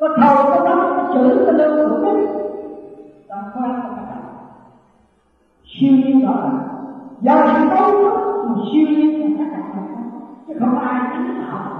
có 0.00 0.08
thầu 0.16 0.36
có 0.36 0.64
đó 0.64 0.94
có 0.96 1.14
chữ, 1.14 1.44
có 1.46 1.52
lưu 1.52 1.88
có 1.90 1.98
tích 2.04 2.28
trong 3.28 3.38
khoa 3.54 3.82
có 3.82 3.96
cả 3.96 4.16
siêu 5.64 5.92
nhiên 5.92 6.26
đó 6.26 6.32
là 6.32 6.50
do 7.20 7.46
sự 7.46 7.68
tốt 7.70 7.92
mà 8.48 8.54
siêu 8.72 8.86
nhiên 8.88 9.38
là 9.38 9.46
các 9.50 9.74
bạn. 9.74 10.10
Chứ 10.48 10.54
không 10.60 10.78
ai 10.78 11.00
chính 11.12 11.40
tạo 11.40 11.76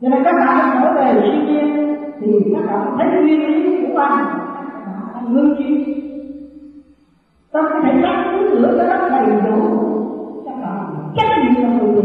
cho 0.00 0.08
nên 0.08 0.24
các 0.24 0.32
bạn 0.32 0.80
trở 0.82 0.92
về 0.92 1.20
siêu 1.22 1.42
nhiên 1.46 1.91
thì 2.24 2.54
các 2.54 2.66
bạn 2.66 2.96
thấy 2.98 3.22
nguyên 3.22 3.46
lý 3.46 3.86
của 3.86 3.98
anh 3.98 5.34
ngưng 5.34 5.54
chi 5.58 5.94
ta 7.52 7.60
cái 7.70 7.80
thể 7.84 8.00
xác 8.02 8.32
thứ 8.32 8.58
lửa 8.58 8.74
cho 8.78 8.84
nó 8.98 9.08
đầy 9.08 9.40
đủ. 9.50 9.58
Các 10.44 10.54
bạn 10.62 10.78
trách 11.16 11.38
nhiệm 11.42 11.62
là 11.62 11.68
người 11.68 12.02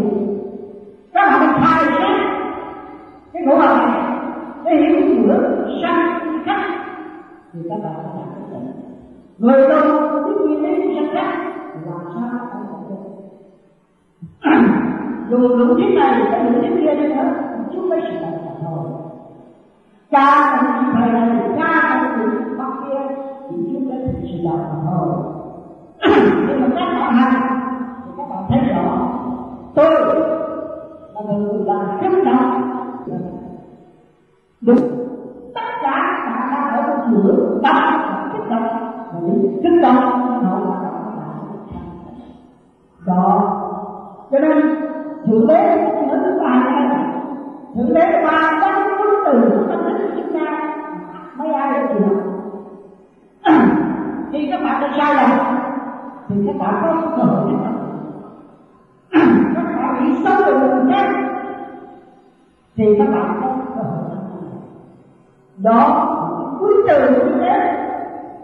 các 1.14 1.28
bạn 1.28 1.40
phải 1.40 1.60
khai 1.62 1.86
sát 2.00 2.18
cái 3.34 3.44
ngũ 3.46 3.56
hành 3.56 3.78
này. 3.78 4.18
Cái 4.66 4.76
hiểu 4.78 5.28
lửa 5.28 5.66
sang 5.82 6.20
khắc. 6.46 6.62
Thì 7.54 7.60
các 7.70 7.78
bạn 7.84 7.94
phải 7.96 8.14
làm 8.20 8.30
cái 8.52 8.62
người 9.38 9.70
đâu 9.70 10.00
cái 10.26 10.34
nguyên 10.46 10.64
lý 10.64 10.72
của 10.82 10.94
sang 10.96 11.14
khắc. 11.14 11.38
Làm 11.86 12.00
sao 12.16 12.48
không 12.52 12.66
có 12.70 12.78
dù 15.30 15.38
lượng 15.38 15.78
thiết 15.78 15.96
này 15.96 16.22
cái 16.32 16.44
lượng 16.44 16.62
thiết 16.62 16.76
kia 16.82 16.96
đi 16.96 17.08
nữa, 17.08 17.34
chúng 17.74 17.90
ta 17.90 17.96
sẽ 18.04 18.20
thật 18.22 18.37
thôi 20.12 20.22
cha 20.22 20.58
thành 20.58 20.94
thầy 20.94 21.10
này 21.12 21.50
cha 21.58 21.82
thành 21.90 22.18
người 22.18 22.58
bắc 22.58 22.72
kia, 22.84 23.16
thì 23.50 23.56
chúng 23.74 23.90
ta 23.90 23.96
chỉ 24.22 24.40
sự 24.44 24.50
mà 24.50 24.76
thôi. 24.86 25.08
Nhưng 26.48 26.62
mà 26.62 26.68
các 26.76 27.00
bạn 27.00 27.14
hành 27.14 27.60
thì 28.06 28.12
các 28.18 28.30
bạn 28.30 28.44
thấy 28.50 28.60
rõ, 28.60 29.10
tôi 29.76 29.92
là 31.14 31.22
người 31.22 31.64
làm 31.66 32.00
kích 32.02 32.24
động 32.26 32.62
đúng, 34.62 34.78
tất 35.56 35.62
cả 35.82 36.24
bạn 36.26 36.50
đang 36.52 36.70
ở 36.74 36.88
trong 36.88 37.14
lửa 37.14 37.60
tâm 37.64 37.76
kích 38.34 38.50
động 38.50 38.68
và 39.14 39.20
những 39.20 39.60
kích 39.64 39.82
động 39.82 40.04
nó 40.44 40.60
là 40.60 40.84
đó. 43.06 43.54
Cho 44.32 44.40
nên, 44.40 44.76
thượng 45.26 45.48
đế 45.48 45.87
thì 62.78 62.96
các 62.98 63.08
bạn 63.12 63.40
có 63.42 63.48
cơ 63.76 63.82
hội 63.82 64.04
đó 65.58 66.14
cuối 66.60 66.74
từ 66.88 67.12
như 67.12 67.40
thế 67.40 67.78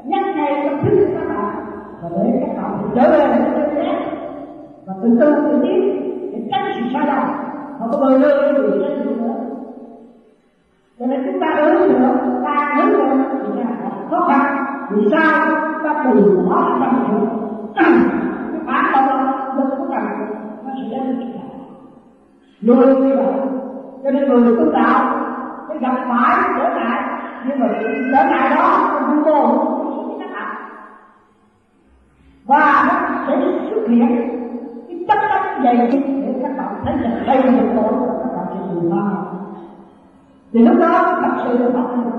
nhắc 0.05 0.35
ngay 0.35 0.61
trong 0.63 0.83
thức 0.83 0.97
của 0.99 1.19
các 1.19 1.35
bạn. 1.35 1.55
Và 2.01 2.09
để 2.09 2.39
các 2.41 2.61
bạn 2.61 2.89
trở 2.95 3.11
về 3.11 3.27
với 3.27 3.37
thượng 3.37 3.75
đế 3.75 3.93
và 4.85 4.93
từ 5.03 5.17
từ 5.19 5.35
từ 5.35 5.61
tiến 5.63 6.01
để 6.31 6.47
tránh 6.51 6.71
sự 6.75 6.81
sai 6.93 7.07
lầm 7.07 7.27
không 7.79 7.89
có 7.91 7.97
bơi 7.97 8.19
lơ 8.19 8.41
với 8.41 8.53
người 8.53 8.79
sai 8.81 9.05
nữa? 9.05 9.33
Cho 10.99 11.05
nên 11.05 11.23
chúng 11.25 11.41
ta 11.41 11.47
hướng 11.55 11.89
nữa, 11.89 12.17
ta 12.45 12.75
hướng 12.75 12.93
nữa 12.93 13.25
thì 13.43 13.59
là 13.59 13.91
khó 14.09 14.19
khăn. 14.19 14.65
Vì 14.91 15.07
sao? 15.11 15.45
Chúng 15.73 15.83
ta 15.83 16.03
từ 16.03 16.45
bỏ 16.49 16.77
trong 16.79 16.95
sự 17.09 17.27
cái 18.51 18.61
phản 18.65 18.91
động 18.93 19.57
lực 19.57 19.75
của 19.77 19.85
cần 19.89 20.03
nó 20.65 20.71
sẽ 20.75 20.97
đến 20.97 21.03
với 21.05 21.15
chúng 21.19 21.33
ta 21.33 21.43
luôn 22.61 23.07
như 23.07 23.15
vậy 23.15 23.52
cho 24.03 24.11
nên 24.11 24.29
người 24.29 24.55
tu 24.57 24.71
đạo, 24.71 25.15
cái 25.69 25.77
gặp 25.77 26.05
phải 26.09 26.49
trở 26.57 26.75
ngại, 26.75 27.01
nhưng 27.47 27.59
mà 27.59 27.67
trở 28.11 28.29
ngại 28.29 28.49
đó, 28.55 28.99
không 28.99 29.23
vô 29.23 29.73
và 32.45 32.83
nó 32.87 33.25
sẽ 33.27 33.35
xuất 33.69 33.87
hiện 33.87 34.07
cái 34.87 34.97
chất 35.07 35.17
đất 35.29 35.63
dày 35.63 35.77
để 35.77 36.33
các 36.41 36.57
bạn 36.57 36.75
thấy 36.85 36.93
là 36.97 37.23
đây 37.27 37.43
là 37.43 37.73
tội 37.75 37.93
các 38.19 38.35
bạn 38.35 38.45
sẽ 38.49 38.73
dùng 38.73 38.89
ma 38.89 39.11
thì 40.53 40.59
lúc 40.59 40.77
đó, 40.79 41.19
thật 41.21 41.43
sự 41.43 41.57
là 41.57 41.69
bạn 41.69 42.11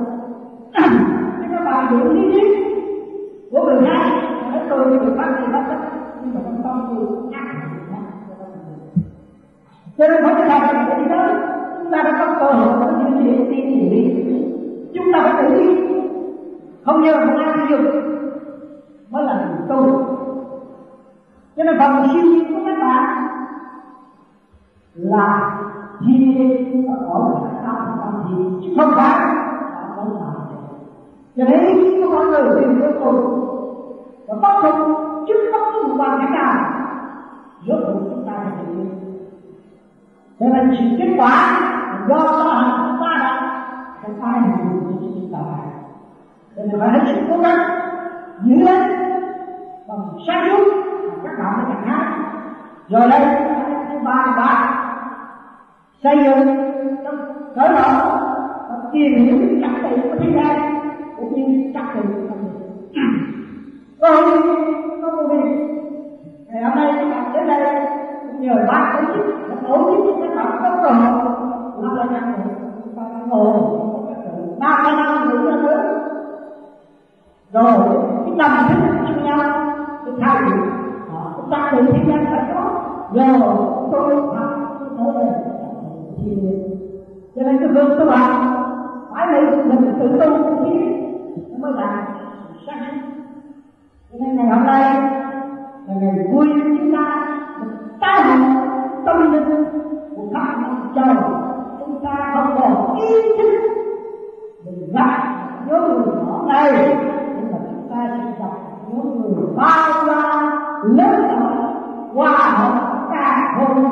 cái 1.41 1.49
các 1.50 1.64
bạn 1.64 1.99
hiểu 1.99 2.12
lý 2.12 2.33
thuyết 2.33 2.64
của 3.50 3.64
người 3.64 3.81
khác 3.87 4.11
nói 4.53 4.62
tôi 4.69 4.85
thì 4.91 5.11
bắt 5.17 5.29
thì 5.41 5.53
bắt 5.53 5.64
tất 5.69 5.76
nhưng 6.25 6.35
mà 6.35 6.41
trong 6.45 6.62
tâm 6.62 6.87
tôi 6.88 7.33
ác 7.33 7.55
cho 9.99 10.09
nên 10.09 10.25
phải 10.25 10.47
làm 10.47 10.87
cái 10.88 10.99
đi 10.99 11.09
đó 11.11 11.54
chúng 11.85 11.93
ta 11.93 12.03
đã 12.03 12.12
có 12.19 12.35
cơ 12.41 12.53
hội 12.53 12.73
có 12.81 12.93
những 12.99 13.19
gì 13.19 13.45
đi 13.57 13.62
thì 13.62 13.88
đi 13.88 14.25
chúng 14.95 15.12
ta 15.12 15.21
phải 15.23 15.43
tự 15.43 15.55
đi 15.55 15.76
không 16.85 17.03
nhờ 17.03 17.12
không 17.12 17.37
ai 17.37 17.55
sử 17.57 17.76
dụng 17.76 17.87
mới 19.11 19.25
là 19.25 19.35
người 19.35 19.69
tu 19.69 20.03
cho 21.57 21.64
nên 21.64 21.79
phần 21.79 22.09
siêu 22.12 22.23
nhiên 22.23 22.55
của 22.55 22.61
các 22.67 22.79
bạn 22.81 23.26
là 24.95 25.59
thiên 26.07 26.87
ở 26.88 27.07
cõi 27.09 27.33
tâm 27.67 27.76
tâm 28.00 28.23
thiên 28.29 28.61
chứ 28.62 28.69
không 28.76 28.91
phải 28.97 29.19
là 29.19 29.88
không 29.97 30.17
phải 30.21 30.59
cho 31.37 31.45
nên 31.45 31.67
ý 31.67 31.75
chí 31.81 32.03
của 32.03 32.11
mọi 32.11 32.26
người 32.26 32.61
tìm 32.61 32.81
vô 32.81 32.87
cùng 33.05 33.45
và 34.29 34.35
bắt 34.43 34.57
phục 34.62 34.75
chứ 35.29 35.35
không 35.53 35.62
có 35.73 35.88
một 35.88 35.95
hoàn 35.97 36.19
cảnh 36.19 36.33
nào, 36.33 36.55
rốt 37.67 37.79
cuộc 37.87 38.00
chúng 38.11 38.25
ta 38.26 38.33
phải 38.37 38.53
tự 38.59 38.75
nhiên 38.75 39.05
cho 40.41 40.47
nên 40.47 40.76
sự 40.79 40.85
kết 40.99 41.14
quả 41.19 41.71
do 42.09 42.15
đó 42.15 42.53
hành 42.53 42.87
chúng 42.87 43.01
ta 43.01 43.17
đã 43.19 43.61
không 44.03 44.23
ai 44.23 44.41
hiểu 44.41 44.67
được 44.73 44.97
cho 45.01 45.07
chúng 45.15 45.33
ta 45.33 45.39
cho 46.57 46.63
nên 46.63 46.81
phải 46.81 46.91
hết 46.91 47.01
sức 47.07 47.21
cố 47.31 47.39
gắng 47.39 47.59
giữ 48.43 48.55
lên 48.55 48.83
bằng 49.89 49.99
sáng 50.27 50.49
suốt 50.49 50.65
các 51.25 51.33
bạn 51.39 51.57
mới 51.57 51.65
chẳng 51.69 51.87
hát 51.87 52.19
rồi 52.89 53.09
đây 53.09 53.21
thứ 53.91 53.99
ba 54.05 54.35
ba 54.37 54.81
xây 56.03 56.17
dựng 56.25 56.57
trong 57.05 57.17
cởi 57.55 57.69
mở 57.69 58.21
và 58.69 58.77
tìm 58.93 59.25
hiểu 59.25 59.37
những 59.37 59.63
trật 59.63 59.91
tự 59.91 59.97
của 60.03 60.17
thế 60.21 60.33
gian 60.37 60.75
cũng 61.17 61.35
như 61.35 61.73
trật 61.75 61.85
tự 61.95 62.01
của 62.15 62.23
con 62.29 62.39
người 62.43 62.65
lớn 110.85 111.26
nhỏ, 111.29 111.73
hòa 112.14 112.37
hợp 112.37 113.07
cả 113.11 113.55
hồn 113.57 113.85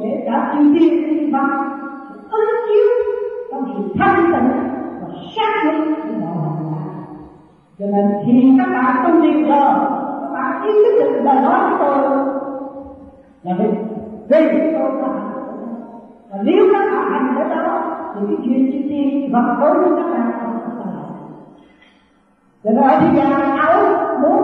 để 0.00 0.22
cả 0.26 0.52
chư 0.54 0.74
tiên 0.74 1.04
chư 1.06 1.32
văn. 1.32 1.48
Ứng 2.30 2.50
chiếu 2.68 2.88
trong 3.50 3.64
sự 3.66 3.94
thanh 3.98 4.32
tịnh 4.32 4.50
và 5.00 5.08
sát 5.36 5.64
nhân 5.64 5.94
của 5.94 6.14
mọi 6.20 6.36
hành 6.42 6.64
giả. 6.70 6.82
Cho 7.78 7.86
nên 7.86 8.12
khi 8.26 8.58
các 8.58 8.68
bạn 8.72 8.96
tu 9.04 9.20
niệm 9.20 9.48
rồi 9.48 9.74
các 10.20 10.30
bạn 10.32 10.62
ý 10.62 10.70
thức 10.72 10.98
được 10.98 11.20
lời 11.24 11.40
nói 11.42 11.60
của 11.70 11.76
tôi, 11.78 11.98
là 13.42 13.52
vì 13.58 13.68
vì 14.28 14.72
tôi 14.72 14.90
là 15.02 15.08
và 16.30 16.38
nếu 16.42 16.64
các 16.72 16.84
bạn 16.92 17.10
hành 17.10 17.36
ở 17.36 17.54
đó, 17.54 17.82
thì 18.14 18.26
cái 18.26 18.36
chuyện 18.44 18.72
chư 18.72 18.88
tiên 18.88 19.32
vật 19.32 19.56
đối 19.60 19.74
với 19.74 19.90
các 19.96 20.10
bạn 20.12 20.32
cho 22.64 22.72
nên 22.72 22.82
ở 22.82 23.00
thế 23.00 23.08
gian, 23.16 23.56
áo 23.56 23.82
muốn 24.22 24.42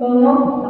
tôi 0.00 0.10
muốn 0.10 0.63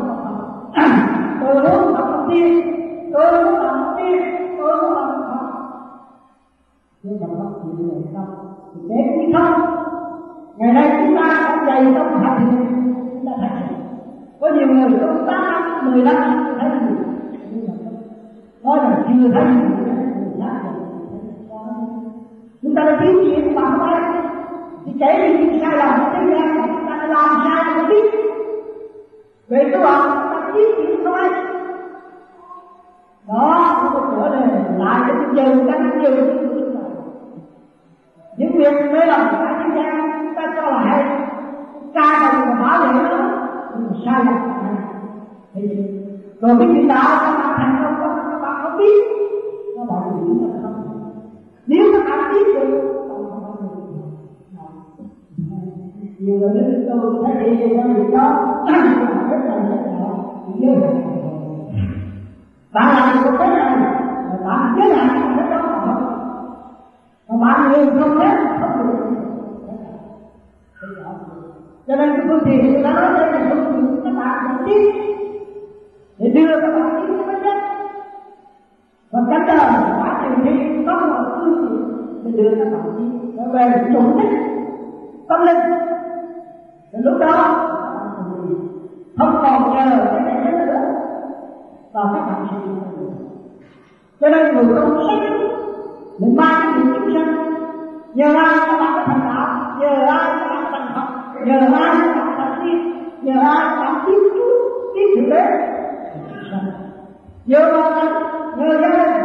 tôi 1.41 1.55
muốn 1.55 1.95
làm 1.95 2.11
một 2.13 2.27
tiên 2.29 2.73
tôi 3.13 3.45
muốn 3.45 3.55
làm 3.55 3.81
một 3.81 3.95
tiên 3.97 4.23
tôi 4.59 4.77
muốn 4.83 4.93
làm 4.93 5.09
một 5.09 5.25
nhưng 7.03 7.21
mà 7.21 7.27
nó 7.39 7.45
chỉ 7.63 7.85
là 7.85 7.95
không 8.15 8.35
thì 8.75 8.81
thế 8.89 8.97
như 9.17 9.33
không. 9.39 9.53
Ngày 10.57 10.73
nay 10.73 11.07
chúng 11.07 11.17
ta 11.17 11.49
cũng 11.49 11.67
dày 11.67 11.95
trong 11.95 12.23
hành 12.23 12.37
trình 12.39 12.85
chúng 13.13 13.27
ta 13.27 13.33
thấy 13.41 13.77
có 14.41 14.49
nhiều 14.49 14.67
người 14.67 14.99
trong 15.01 15.27
tám 15.27 15.53
năm 15.53 15.93
mười 15.93 16.03
năm 16.03 16.47
thấy 16.61 16.71
gì? 16.71 16.97
Nói 18.63 18.77
là 18.77 19.05
chưa 19.09 19.29
thấy 19.35 19.45
gì. 19.55 19.75
Chúng 22.63 22.75
ta 22.75 22.83
đã 22.85 22.99
kiếm 23.01 23.21
chuyện 23.25 23.55
bằng 23.55 23.79
ai 23.81 24.23
thì 24.85 24.93
kể 25.01 25.29
đi 25.29 25.39
những 25.39 25.61
sai 25.61 25.77
lầm 25.77 26.01
của 26.01 26.11
thế 26.13 26.21
gian 26.31 26.59
mà 26.59 26.67
chúng 26.67 26.87
ta 26.89 26.97
đã 26.97 27.07
làm 27.07 27.41
sai 27.45 27.75
không 27.75 27.89
biết. 27.89 28.05
Về 29.49 29.71
cơ 29.73 29.79
bản 29.85 30.24
ý 30.57 30.65
kiến 30.77 31.05
không 31.05 31.15
ai 31.15 31.31
đó 33.29 33.81
nó 33.83 33.91
có 33.95 34.01
trở 34.17 34.31
về 34.31 34.47
lại 34.79 35.01
cái 35.07 35.17
chương 35.21 35.35
trình 35.37 35.67
ta 35.67 35.73
cái 35.79 36.03
giờ 36.03 36.11
những 38.37 38.53
việc 38.59 38.73
mê 38.93 39.07
lầm 39.07 39.21
của 39.31 39.37
cả 39.37 39.63
thế 39.65 39.71
gian, 39.77 40.23
chúng 40.25 40.35
ta 40.35 40.43
cho 40.57 40.71
là 40.71 40.79
hay. 40.79 41.05
Ca 41.95 42.33
đồng 42.33 42.49
và 42.49 42.55
bảo 42.63 42.79
vệ 42.81 43.09
nó 43.09 43.19
nhưng 43.71 43.87
mà 43.91 43.97
sai 44.05 44.25
lầm 44.25 44.37
thì 45.55 45.63
rồi 46.41 46.57
cái 46.59 46.69
chuyện 46.73 46.89
đạo 46.89 47.19
các 47.21 47.33
bạn 47.39 47.55
thành 47.57 47.75
công 47.83 47.95
các 48.31 48.39
bạn 48.43 48.55
không 48.63 48.79
biết. 48.79 49.05
Nó 49.77 49.85
bảo 49.85 50.03
gì 50.21 50.29
là 50.41 50.49
không. 50.63 50.77
Nếu 51.67 51.85
các 51.93 52.17
bạn 52.19 52.33
biết 52.33 52.47
được 52.55 52.69
nhiều 56.19 56.39
người 56.39 56.51
đến 56.55 56.89
tôi 56.91 57.25
thấy 57.25 57.35
vậy, 57.35 57.57
thì 57.61 57.77
nó 57.77 57.83
được 57.83 58.11
đó 58.13 58.27
rất 59.31 59.41
là 59.45 59.94
là 60.61 60.79
dơ 60.81 60.89
bạn 62.73 62.95
làm 62.97 63.25
được 63.25 63.37
cái 63.39 63.49
này 63.49 63.77
bạn 64.45 64.75
chứ 64.77 64.89
làm 64.89 65.37
cái 65.39 65.51
đó 65.51 65.63
mà 67.29 67.37
bạn 67.37 67.73
người 67.73 67.87
không 68.01 68.19
hết 68.19 68.37
không 68.61 68.89
được 68.89 69.15
cho 71.87 71.97
nên 71.97 72.11
cái 72.17 72.27
phương 72.29 72.41
tiện 72.45 72.85
ta 72.85 72.91
nói 72.91 73.13
đây 73.15 73.33
là 73.33 73.51
phương 73.51 73.65
tiện 73.73 74.01
các 74.05 74.11
bạn 74.19 74.45
cần 74.49 74.67
biết 74.67 74.93
để 76.19 76.29
đưa 76.29 76.61
các 76.61 76.73
bạn 76.75 77.07
đến 77.07 77.19
cái 77.27 77.41
nhất 77.43 77.59
và 79.11 79.21
cách 79.31 79.43
đời 79.47 79.73
quá 79.99 80.21
trình 80.23 80.45
thi 80.45 80.85
có 80.87 81.01
một 81.01 81.25
phương 81.37 81.67
tiện 82.25 82.35
để 82.35 82.43
đưa 82.43 82.65
các 82.65 82.71
bạn 82.73 82.97
đi. 82.99 83.05
Trở 83.37 83.53
về 83.53 83.85
chủ 83.93 84.19
đích 84.19 84.39
tâm 85.29 85.41
linh. 85.41 85.59
Lúc 86.93 87.19
đó 87.21 87.71
không 89.19 89.37
còn 89.43 89.75
nhờ 89.75 90.07
cái 90.11 90.21
này 90.21 90.53
nữa 90.53 90.75
và 91.93 92.03
các 92.15 92.21
bạn 92.21 92.47
sẽ 92.51 92.57
cho 94.21 94.29
nên 94.29 94.55
người 94.55 94.65
tu 94.65 95.07
sách 95.07 95.31
để 96.19 96.29
mang 96.37 96.61
cái 96.63 96.73
điều 96.77 96.95
chúng 96.95 97.15
sanh 97.15 97.55
nhờ 98.15 98.27
ai 98.27 98.57
các 98.67 98.81
bạn 98.81 98.93
có 98.95 99.03
thành 99.07 99.21
đạo? 99.25 99.77
Nhờ 99.81 100.07
ai 100.07 100.39
các 100.41 100.49
bạn 100.51 100.65
thành 100.73 100.87
học 100.95 101.09
nhờ 101.45 101.59
ai 101.59 101.97
các 102.15 102.15
bạn 102.15 102.35
thành 102.39 102.61
tiên 102.63 103.03
nhờ 103.23 103.41
ai 103.41 103.65
các 103.71 103.81
bạn 103.81 104.05
tiếp 104.07 104.19
chú 104.35 104.45
tiếp 104.95 105.07
thượng 105.17 105.31
đế 105.31 105.43
nhờ 107.47 107.83
ai 107.83 108.07
nhờ 108.57 108.81
gia 108.83 108.89
đình 108.89 109.25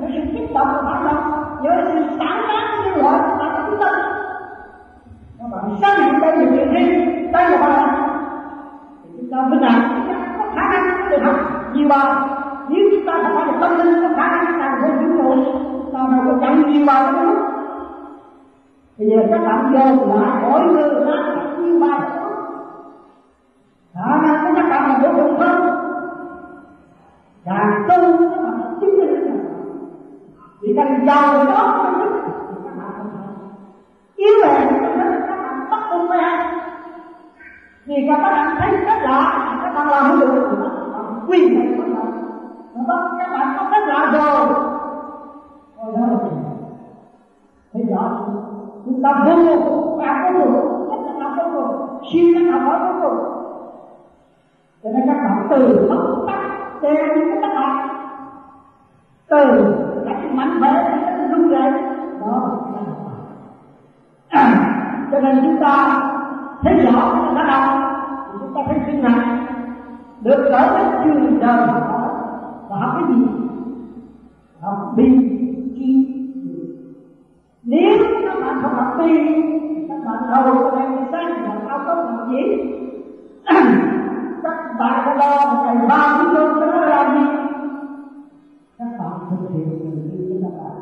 nhờ 0.00 0.08
sự 0.14 0.20
kích 0.32 0.54
động 0.54 0.68
của 0.76 0.82
bản 0.84 1.06
thân, 1.08 1.16
nhờ 1.62 1.70
sự 1.84 2.16
sáng 2.18 2.42
tác 2.48 2.84
nhân 2.84 3.04
loại 3.04 3.20
của 3.28 3.36
bạn 3.38 3.64
chúng 3.66 3.80
ta 3.80 3.90
các 5.38 5.46
bạn 5.52 5.76
xác 5.80 5.96
định 5.98 6.20
đây 6.20 6.36
là 6.36 6.44
chuyện 6.50 6.74
gì 6.74 7.04
đây 7.32 7.50
là 7.50 7.56
bài 7.60 7.83
ta 9.34 9.42
mới 9.48 9.58
làm 9.60 10.04
có 10.38 10.44
khả 10.54 10.68
năng 10.68 11.10
được 11.10 11.18
học 11.24 11.36
nhiều 11.72 11.88
bài 11.88 12.14
nếu 12.68 12.88
chúng 12.90 13.06
ta 13.06 13.12
không 13.22 13.36
phải 13.36 13.46
là 13.46 13.58
tâm 13.60 13.78
linh, 13.78 14.02
có 14.02 14.08
khả 14.16 14.28
năng 14.28 14.60
càng 14.60 14.82
hơn 14.82 14.96
chúng 15.00 15.16
rồi, 15.22 15.36
ta 15.92 15.98
mà 15.98 16.18
có 16.26 16.38
chẳng 16.40 16.72
nhiều 16.72 16.86
bài 16.86 17.12
nữa 17.12 17.34
bây 18.98 19.08
giờ 19.08 19.16
các 19.30 19.38
bạn 19.38 19.72
vô 19.72 20.14
lại 20.14 20.42
mỗi 20.42 20.60
người 20.60 20.90
ta 21.06 21.34
nhiều 21.58 21.80
bài 21.80 22.00
khả 23.94 24.16
năng 24.22 24.44
của 24.44 24.52
các 24.56 24.68
bạn 24.70 24.88
là 24.88 24.98
vô 25.02 25.08
cùng 25.16 25.38
hơn 25.38 25.62
càng 27.44 27.84
tu 27.88 28.28
các 28.30 28.42
bạn 28.42 28.76
chính 28.80 28.98
minh 28.98 29.38
thì 30.62 30.74
càng 30.76 31.06
giàu 31.06 31.44
đó, 31.44 31.90
các 32.64 32.76
bạn 32.76 33.06
yếu 34.16 34.32
về 34.42 34.83
vì 37.86 38.06
các 38.08 38.18
bạn 38.22 38.56
thấy 38.58 38.76
rất 38.76 39.02
lạ 39.02 39.58
các 39.62 39.74
bạn 39.74 39.88
làm 39.88 40.04
không 40.10 40.20
được 40.20 40.48
quy 41.28 41.48
định 41.48 41.76
các 41.78 41.88
bạn. 41.94 42.86
Đó 42.88 43.16
các 43.18 43.28
bạn 43.32 43.56
có 43.58 43.68
rất 43.70 43.86
lạ 43.86 44.10
rồi. 44.12 44.46
Rồi 45.76 45.92
đó 45.94 46.06
là 46.10 46.18
thấy 47.72 47.82
rõ 47.90 48.26
chúng 48.84 49.02
ta 49.02 49.24
vô 49.26 49.56
cùng 49.64 49.98
cả 50.00 50.30
được 50.34 50.44
cùng 50.44 50.88
rất 50.90 50.96
là 51.06 51.12
làm 51.18 51.38
vô 51.38 51.60
rồi, 51.60 51.68
khi 52.12 52.34
nó 52.34 52.52
là 52.52 52.64
hỏi 52.64 52.78
vô 52.92 53.00
rồi, 53.00 53.16
cho 54.82 54.90
nên 54.90 55.06
các 55.06 55.14
bạn 55.14 55.46
từ 55.50 55.86
mất 55.90 56.24
tắt 56.26 56.40
theo 56.82 57.16
những 57.16 57.40
cái 57.42 57.54
bạn 57.54 57.88
từ 59.28 59.74
cách 60.06 60.16
mạnh 60.32 60.60
mẽ 60.60 60.98
đến 61.18 61.30
rung 61.30 61.48
rẩy 61.48 61.72
đó 62.20 62.50
cho 65.12 65.20
nên 65.20 65.40
chúng 65.42 65.56
ta 65.60 66.00
thấy 66.62 66.74
rõ 66.74 67.30
nó 67.34 67.44
đâu 67.44 67.73
ta 68.68 68.74
thấy 68.74 68.82
chuyện 68.86 69.02
này 69.02 69.38
được 70.22 70.46
gỡ 70.50 70.78
đến 70.78 70.86
trường 71.04 71.40
đời 71.40 71.66
và 72.68 72.76
học 72.78 72.94
cái 72.94 73.16
gì? 73.16 73.26
Học 74.60 74.92
bi 74.96 75.04
chi 75.76 76.10
nếu 77.62 77.98
các 78.24 78.40
bạn 78.40 78.58
không 78.62 78.74
học 78.74 78.94
bi 78.98 79.42
các 79.88 79.98
bạn 80.06 80.22
đâu 80.30 80.54
có 80.54 80.78
đem 80.78 80.92
sách 81.12 81.32
và 81.48 81.60
cao 81.68 81.78
cấp 81.86 81.96
làm 82.06 82.30
gì? 82.30 82.42
Các 84.42 84.74
bạn 84.78 85.02
có 85.04 85.14
lo 85.14 85.54
một 85.54 85.62
ngày 85.64 85.86
ba 85.88 86.18
thứ 86.18 86.32
luôn 86.32 86.60
cho 86.60 86.66
nó 86.66 86.80
làm 86.80 87.14
gì? 87.14 87.24
Các 88.78 88.88
bạn 88.98 89.10
thực 89.30 89.50
hiện 89.54 89.68
người 89.68 90.28
như 90.28 90.40
các 90.42 90.50
bạn. 90.58 90.76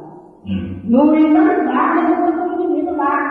Người 0.89 1.29
nói 1.29 1.67
bạn 1.67 1.97
nó 1.97 2.17
không 2.17 2.49
có 2.49 2.57
suy 2.57 2.65
nghĩ 2.65 2.83
các 2.87 2.97
bạn. 2.99 3.23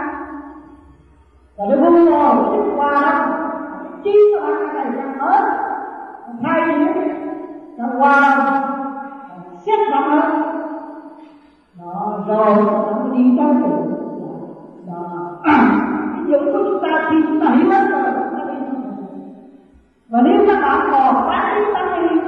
Và 1.58 1.66
nó 1.70 1.90
vui 1.90 2.06
rồi 2.06 2.36
cái 2.52 2.76
qua 2.76 3.28
trí 4.04 4.36
các 4.36 4.72
cái 4.74 4.86
này 4.86 4.94
càng 4.98 5.20
hết 5.20 5.44
thay 6.44 6.62
vì 6.68 6.86
nó 7.78 7.86
qua 7.98 8.38
xét 9.66 9.80
rộng 9.92 10.10
hơn 10.10 10.42
đó, 11.80 12.20
rồi, 12.28 12.56
nó 12.56 13.16
đi 13.16 13.38
tới 13.38 13.54
được. 13.54 13.82
Đó. 14.88 15.30
Cái 15.44 16.24
dụng 16.28 16.46
của 16.54 16.60
chúng 16.64 16.80
ta 16.82 17.10
thì 17.12 17.18
chúng 17.28 17.40
ta 17.40 17.48
hiểu 17.50 17.70
hết 17.70 17.88
rồi 17.92 18.02
và 20.10 20.22
nếu 20.22 20.46
các 20.48 20.62
bạn 20.62 20.88
còn 20.92 21.16
phá 21.16 21.56
lý 21.56 21.66
tâm 21.74 21.88
đi, 22.02 22.22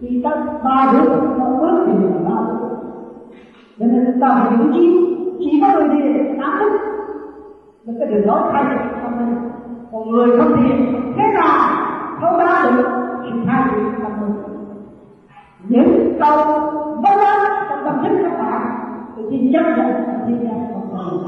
thì 0.00 0.22
tới 0.24 0.32
ba 0.64 0.92
đứa 0.92 1.16
nó 1.38 1.44
bước 1.44 1.84
thì 1.86 1.92
là 1.92 2.30
ba 2.30 2.40
bước. 2.40 2.68
Cho 3.78 3.86
nên 3.86 4.04
chúng 4.06 4.20
ta 4.20 4.28
phải 4.28 4.56
hiểu 4.56 4.66
chi 4.74 5.16
chỉ 5.38 5.62
có 5.62 5.72
người 5.74 5.88
đi 5.88 6.00
để 6.02 6.36
tám 6.40 6.58
thức 6.58 6.72
nó 7.86 7.92
cái 7.98 8.08
đường 8.08 8.26
lối 8.26 8.40
thay 8.52 8.64
không 9.02 9.18
nên 9.18 9.51
còn 9.92 10.10
người 10.10 10.38
không 10.38 10.52
thiện 10.56 11.02
thế 11.16 11.24
nào? 11.34 11.58
Thấu 12.20 12.38
đá 12.38 12.70
được. 12.70 12.88
Sự 13.24 13.30
tha 13.46 13.70
thứ 13.70 13.82
tâm 14.02 14.12
người 14.20 14.52
những 15.68 16.18
câu 16.20 16.36
vân 17.02 17.18
vân 17.18 17.38
trong 17.68 17.84
tâm 17.84 18.04
thức 18.04 18.18
các 18.22 18.38
bạn, 18.38 18.62
thì 19.16 19.22
xin 19.30 19.52
chấp 19.52 19.62
nhận 19.76 19.94
xin 20.26 20.44
nhận 20.44 20.74
một 20.74 20.80
mình 20.92 21.22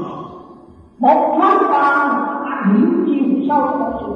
một 0.99 1.37
món 1.39 1.71
quà 1.71 2.09
các 2.27 2.39
bạn 2.43 2.75
hiểu 2.75 2.89
chiều 3.05 3.47
sâu 3.49 3.61
của 3.79 3.91
sự 3.99 4.13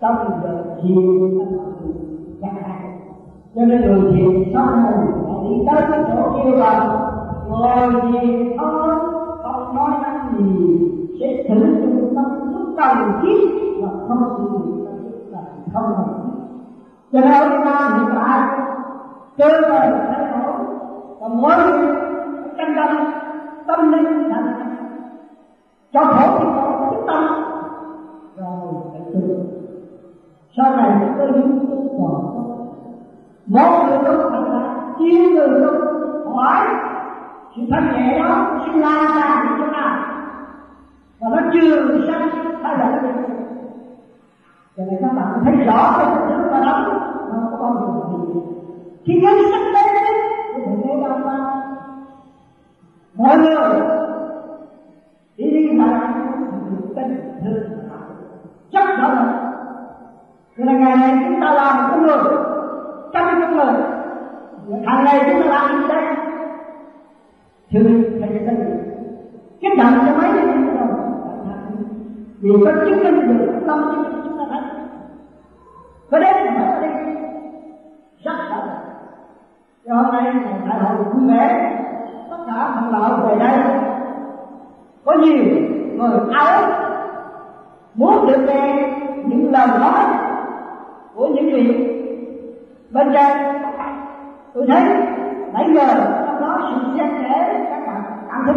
trong 0.00 0.40
đời 0.42 0.62
thiền 0.82 1.38
các 1.38 2.52
bạn 2.54 2.62
dạ. 2.72 2.78
cho 3.54 3.64
nên 3.64 3.80
người 3.80 4.12
thiền 4.12 4.52
sau 4.54 4.66
này 4.66 4.92
họ 5.26 5.42
đi 5.48 5.54
tới 5.66 5.82
cái 5.90 6.00
chỗ 6.08 6.42
kia 6.44 6.50
là 6.50 6.98
ngồi 7.48 8.02
thiền 8.02 8.56
thôi, 8.58 8.94
không 9.42 9.76
nói 9.76 9.90
năng 10.02 10.34
gì, 10.38 10.78
sẽ 11.20 11.44
thử 11.48 11.91
cần 12.88 13.12
thiết 13.22 13.38
và 13.82 13.88
không 14.08 14.34
chỉ 14.36 14.42
dụng 14.52 14.86
tâm 15.32 15.44
không 15.72 15.94
cần 15.96 16.06
thiết 16.22 16.38
cho 17.12 17.20
nên 17.20 17.50
chúng 17.50 17.64
ta 17.64 17.90
hiện 17.98 18.08
tại 18.14 18.40
cơ 19.36 19.60
thể 19.68 19.90
thay 20.10 20.42
đổi 20.42 20.52
và 21.20 21.28
mỗi 21.28 21.56
người 21.56 21.96
tâm 22.56 22.96
tâm 23.66 23.92
linh 23.92 24.30
thành 24.30 24.72
cho 25.92 26.04
khổ 26.04 26.38
thì 26.38 26.44
có 26.56 26.88
thích 26.90 27.04
tâm. 27.06 27.24
Rồi 28.36 28.74
phải 28.92 29.00
tu. 29.14 29.20
Sau 30.56 30.76
này 30.76 30.90
chúng 31.00 31.18
ta 31.18 31.24
những 31.24 31.66
tu. 31.70 31.76
Còn 31.98 32.44
mỗi 33.46 33.86
người 33.86 33.98
tu 33.98 34.30
thật 34.30 34.44
là 34.52 34.76
chia 34.98 35.30
người 35.30 35.48
tu. 35.48 35.72
Hỏi, 36.34 36.66
sự 37.56 37.62
thanh 37.70 37.92
nhẹ 37.92 38.18
đó 38.18 38.60
sẽ 38.66 38.72
lan 38.72 39.06
ra 39.14 39.56
như 39.58 39.66
ta 39.72 40.01
và 41.22 41.28
nó 41.30 41.50
chưa 41.52 41.98
sanh 42.06 42.28
thay 42.62 42.76
đổi 42.76 43.12
cho 44.76 44.82
nên 44.84 44.98
các 45.02 45.12
bạn 45.12 45.42
thấy 45.44 45.54
rõ 45.66 45.94
cái 45.98 46.06
sự 46.28 46.50
mà 46.50 46.60
đó 46.60 47.00
nó 47.32 47.48
có 47.50 47.56
bao 47.58 47.74
giờ 47.74 48.18
gì. 48.18 48.40
Khi 49.04 49.20
nhân 49.20 49.34
sắc 49.50 49.72
lên 49.72 49.86
thì 50.54 50.62
thượng 50.64 50.82
thấy 50.82 51.00
đâu 51.00 51.20
ta 51.24 51.62
mọi 53.14 53.38
người, 53.38 53.80
đi 55.36 55.50
đi 55.50 55.72
mà 55.72 56.14
tình 56.96 57.40
thương 57.44 57.62
chắc 58.72 58.98
đó 58.98 59.08
là 59.08 59.52
cho 60.58 60.64
nên 60.64 60.80
ngày 60.80 60.96
này 60.96 61.24
chúng 61.24 61.40
ta 61.40 61.52
làm 61.52 61.90
một 61.90 61.98
người. 62.00 62.34
Trong 63.12 63.26
con 63.40 63.56
người. 63.56 63.74
Hàng 64.86 65.04
ngày 65.04 65.20
chúng 65.32 65.42
ta 65.42 65.48
làm 65.48 65.82
gì 65.82 65.88
đây? 65.88 66.04
Thương 67.70 68.02
thầy 68.20 68.28
tình 68.46 68.82
cái 69.62 69.76
động 69.76 70.06
cho 70.06 70.14
mấy 70.18 70.30
cái 70.34 70.61
vì 72.42 72.50
có 72.64 72.72
chứng 72.84 73.04
minh 73.04 73.38
được 73.38 73.52
tâm 73.66 74.06
chúng 74.24 74.38
ta 74.38 74.44
thấy 74.50 74.60
có 76.10 76.18
đến 76.18 76.34
phải 76.56 76.88
đi 76.88 76.88
rất 78.24 78.32
rõ 78.50 78.56
cho 79.86 79.94
hôm 79.94 80.12
nay 80.12 80.34
đại 80.68 80.78
hội 80.78 81.04
vui 81.04 81.28
vẻ 81.28 81.78
tất 82.30 82.36
cả 82.46 82.72
phần 82.74 82.92
lợi 82.92 83.10
về 83.28 83.36
đây, 83.44 83.58
có 85.04 85.12
nhiều 85.12 85.44
người 85.96 86.18
áo, 86.32 86.62
muốn 87.94 88.26
được 88.26 88.44
nghe 88.46 88.92
những 89.26 89.52
lời 89.52 89.66
nói 89.80 90.04
của 91.14 91.26
những 91.26 91.50
vị 91.52 91.88
bên 92.90 93.12
trên, 93.12 93.62
tôi 94.54 94.66
thấy 94.68 94.82
nãy 95.52 95.70
giờ 95.74 95.86
trong 96.26 96.40
đó 96.40 96.60
sự 96.70 96.98
xen 96.98 97.08
kẽ 97.22 97.66
các 97.70 97.86
bạn 97.86 98.02
cảm 98.28 98.46
thức 98.46 98.56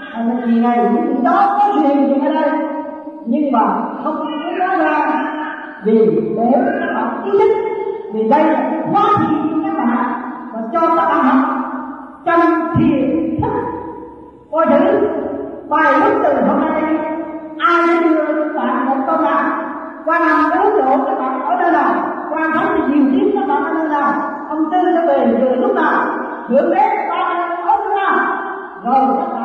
là 0.00 0.34
vì 0.46 0.60
này 0.60 0.78
những 0.94 1.24
đó 1.24 1.58
có 1.58 1.72
chuyện 1.74 2.06
gì 2.06 2.26
ở 2.26 2.34
đây 2.34 2.65
nhưng 3.26 3.52
mà 3.52 3.60
không 4.04 4.16
có 4.18 4.24
nói 4.58 4.78
ra 4.78 5.22
vì 5.84 5.98
để 6.36 6.52
các 6.80 6.92
bạn 6.94 7.24
ý 7.24 7.30
thức. 7.38 7.54
Vì 8.12 8.28
đây 8.28 8.44
là 8.44 8.70
cái 8.70 8.80
khóa 8.92 9.02
thiền 9.18 9.64
các 9.64 9.74
bạn 9.78 10.04
và 10.52 10.60
cho 10.72 10.80
các 10.80 11.06
bạn 11.06 11.24
học 11.24 11.58
trong 12.24 12.40
thiền 12.76 13.40
thức. 13.42 13.52
Coi 14.52 14.66
thử 14.66 15.08
bài 15.68 15.92
lúc 16.00 16.22
từ 16.24 16.46
hôm 16.46 16.60
nay, 16.60 16.82
ai 17.58 18.02
đưa 18.02 18.24
các 18.26 18.54
bạn 18.54 18.86
một 18.86 18.96
câu 19.06 19.20
nào 19.20 19.66
qua 20.04 20.18
năm 20.18 20.50
cứu 20.54 20.76
độ 20.76 21.04
các 21.06 21.18
bạn 21.18 21.40
ở 21.40 21.56
nơi 21.60 21.72
nào 21.72 21.94
quan 22.30 22.52
thánh 22.52 22.76
thì 22.76 22.94
nhiều 22.94 23.06
tiếng 23.12 23.30
các 23.34 23.48
bạn 23.48 23.64
ở 23.64 23.72
nơi 23.72 23.88
nào 23.88 24.12
ông 24.48 24.70
tư 24.70 24.78
sẽ 24.94 25.06
về 25.06 25.38
từ 25.40 25.54
lúc 25.54 25.74
nào 25.74 26.06
thượng 26.48 26.70
đế 26.70 26.80
các 26.96 27.08
bạn 27.10 27.50
ở 27.66 27.76
nơi 27.76 27.96
nào 27.96 28.18
rồi 28.84 29.16
các 29.18 29.35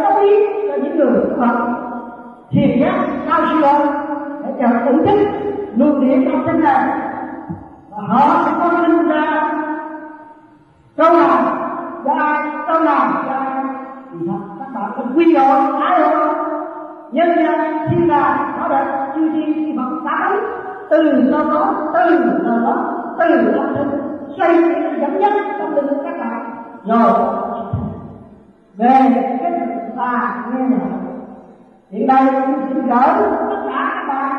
để 0.00 0.22
ý 0.22 0.46
cho 0.68 0.76
những 0.82 0.96
người 0.96 1.22
phật 1.40 1.56
thiền 2.50 2.80
giác 2.80 3.06
cao 3.28 3.40
siêu 3.46 3.60
hơn 3.62 3.88
để 4.42 4.52
cho 4.60 4.66
ứng 4.86 5.06
thức 5.06 5.18
luôn 5.76 6.08
điểm 6.08 6.30
trong 6.30 6.42
sinh 6.46 6.60
này 6.60 6.88
và 7.90 7.98
họ 8.08 8.42
sẽ 8.44 8.52
có 8.58 8.82
sinh 8.82 9.08
ra 9.08 9.52
câu 10.96 11.12
nào 11.12 11.56
cho 12.04 12.12
ai 12.12 12.48
câu 12.66 12.80
nào 12.80 13.22
cho 13.26 13.32
ai 13.32 13.64
thì 14.12 14.26
thật 14.26 14.38
các 14.58 14.80
bạn 14.80 14.90
có 14.96 15.02
quy 15.14 15.34
rồi 15.34 15.82
ai 15.82 16.00
rồi 16.00 16.34
nhân 17.12 17.28
gian 17.36 17.88
thiên 17.90 18.08
đàng 18.08 18.58
đó 18.60 18.68
đã 18.68 19.12
chư 19.14 19.28
thiên 19.32 19.52
thì 19.54 19.74
phật 19.76 20.00
tám 20.04 20.40
từ 20.90 21.02
nó 21.30 21.44
đó 21.44 21.74
từ 21.94 22.18
nó 22.44 22.58
đó 22.58 23.02
từ 23.18 23.52
đó 23.52 23.62
có 23.74 23.84
xây 24.38 24.62
dựng 24.62 25.00
dẫn 25.00 25.20
dắt 25.20 25.32
trong 25.58 25.74
linh 25.74 26.04
các 26.04 26.18
bạn 26.20 26.50
rồi 26.84 27.12
về 28.76 29.38
cái 29.42 29.52
và 30.00 30.44
nghe 30.52 30.68
nào 30.68 30.88
hiện 31.90 32.06
nay 32.06 32.24
tôi 32.32 32.42
xin 32.68 32.86
gửi 32.86 33.08
tất 33.50 33.62
cả 33.68 33.92
các 33.94 34.06
bạn 34.08 34.32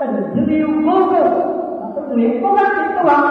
tình 0.00 0.22
thương 0.34 0.46
yêu 0.46 0.68
vô 0.86 0.98
cùng 1.10 1.78
và 1.80 1.86
tôi 1.96 2.04
nguyện 2.08 2.42
cố 2.42 2.54
gắng 2.54 2.72
để 2.76 2.96
tu 2.96 3.08
học 3.08 3.24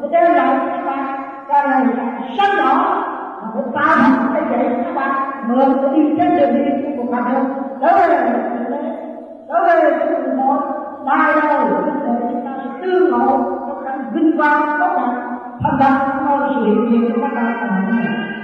để 0.00 0.08
đem 0.12 0.34
lại 0.34 0.58
các 0.70 0.84
bạn 0.86 1.20
ra 1.48 1.62
ngày 1.66 1.94
càng 1.96 2.20
sáng 2.38 2.56
rõ 2.56 3.04
và 3.42 3.48
để 3.54 3.62
tạo 3.74 3.96
thành 3.96 4.34
cái 4.34 4.42
dạy 4.50 4.84
các 4.84 4.94
bạn. 4.94 5.12
Mượn 5.48 5.82
để 5.82 5.88
đi 5.94 6.16
trên 6.18 6.36
đường 6.36 6.54
đi 6.54 6.70
của 6.96 7.02
cuộc 7.02 7.12
hành 7.14 7.44
đó 7.80 7.88
là 7.96 8.24
một 8.24 8.38
đối 9.48 9.60
với 9.60 9.90
cái 9.98 10.08
đường 10.08 10.36
một 10.36 10.60
đai 11.06 11.32
đâu 11.40 11.68
để 12.04 12.12
chúng 12.30 12.44
ta 12.44 12.50
sẽ 12.64 12.70
tương 12.82 13.10
ngộ 13.10 13.26
trong 13.68 13.84
cảnh 13.84 14.10
vinh 14.12 14.36
quang 14.36 14.78
tốt 14.80 14.90
đẹp 14.96 15.12
thành 15.62 15.78
đạt 15.78 16.08
trong 16.26 16.50
sự 16.54 16.64
hiện 16.64 16.90
diện 16.90 17.12
của 17.14 17.20
các 17.22 17.34
bạn. 17.34 18.37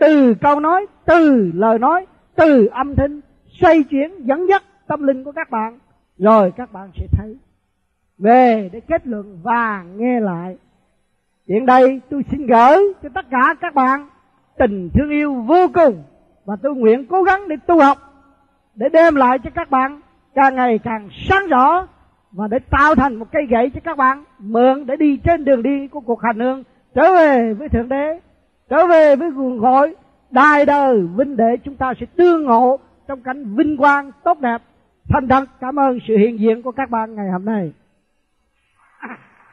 Từ 0.00 0.34
câu 0.40 0.60
nói, 0.60 0.86
từ 1.04 1.50
lời 1.54 1.78
nói, 1.78 2.06
từ 2.34 2.66
âm 2.66 2.94
thanh 2.96 3.20
xoay 3.60 3.82
chuyển 3.82 4.26
dẫn 4.26 4.48
dắt 4.48 4.62
tâm 4.86 5.02
linh 5.02 5.24
của 5.24 5.32
các 5.32 5.50
bạn, 5.50 5.78
rồi 6.18 6.52
các 6.56 6.72
bạn 6.72 6.90
sẽ 6.96 7.06
thấy. 7.12 7.36
Về 8.18 8.70
để 8.72 8.80
kết 8.80 9.06
luận 9.06 9.38
và 9.42 9.84
nghe 9.96 10.20
lại. 10.20 10.56
Hiện 11.48 11.66
đây 11.66 12.00
tôi 12.10 12.24
xin 12.30 12.46
gửi 12.46 12.76
cho 13.02 13.08
tất 13.14 13.26
cả 13.30 13.54
các 13.60 13.74
bạn 13.74 14.08
tình 14.58 14.90
thương 14.94 15.10
yêu 15.10 15.34
vô 15.34 15.66
cùng 15.74 16.02
và 16.44 16.56
tôi 16.62 16.74
nguyện 16.74 17.06
cố 17.06 17.22
gắng 17.22 17.48
để 17.48 17.56
tu 17.66 17.80
học, 17.80 17.98
để 18.74 18.88
đem 18.88 19.14
lại 19.14 19.38
cho 19.44 19.50
các 19.54 19.70
bạn 19.70 20.00
càng 20.34 20.54
ngày 20.54 20.78
càng 20.78 21.08
sáng 21.28 21.46
rõ 21.48 21.86
và 22.32 22.48
để 22.48 22.58
tạo 22.70 22.94
thành 22.94 23.14
một 23.14 23.26
cây 23.32 23.46
gậy 23.50 23.70
cho 23.74 23.80
các 23.84 23.96
bạn 23.96 24.24
mượn 24.38 24.86
để 24.86 24.96
đi 24.96 25.16
trên 25.16 25.44
đường 25.44 25.62
đi 25.62 25.88
của 25.88 26.00
cuộc 26.00 26.22
hành 26.22 26.40
hương 26.40 26.62
trở 26.94 27.14
về 27.14 27.54
với 27.54 27.68
thượng 27.68 27.88
đế 27.88 28.20
trở 28.70 28.86
về 28.86 29.16
với 29.16 29.30
nguồn 29.30 29.58
hội 29.58 29.94
đài 30.30 30.66
đời, 30.66 31.00
vinh 31.16 31.36
đệ 31.36 31.56
chúng 31.64 31.76
ta 31.76 31.92
sẽ 32.00 32.06
tương 32.16 32.44
ngộ 32.44 32.78
trong 33.08 33.22
cảnh 33.22 33.56
vinh 33.56 33.76
quang 33.76 34.10
tốt 34.24 34.40
đẹp. 34.40 34.62
Thành 35.08 35.28
thật, 35.28 35.44
cảm 35.60 35.78
ơn 35.80 35.98
sự 36.08 36.16
hiện 36.16 36.40
diện 36.40 36.62
của 36.62 36.72
các 36.72 36.90
bạn 36.90 37.14
ngày 37.14 37.30
hôm 37.30 37.44
nay. 37.44 37.72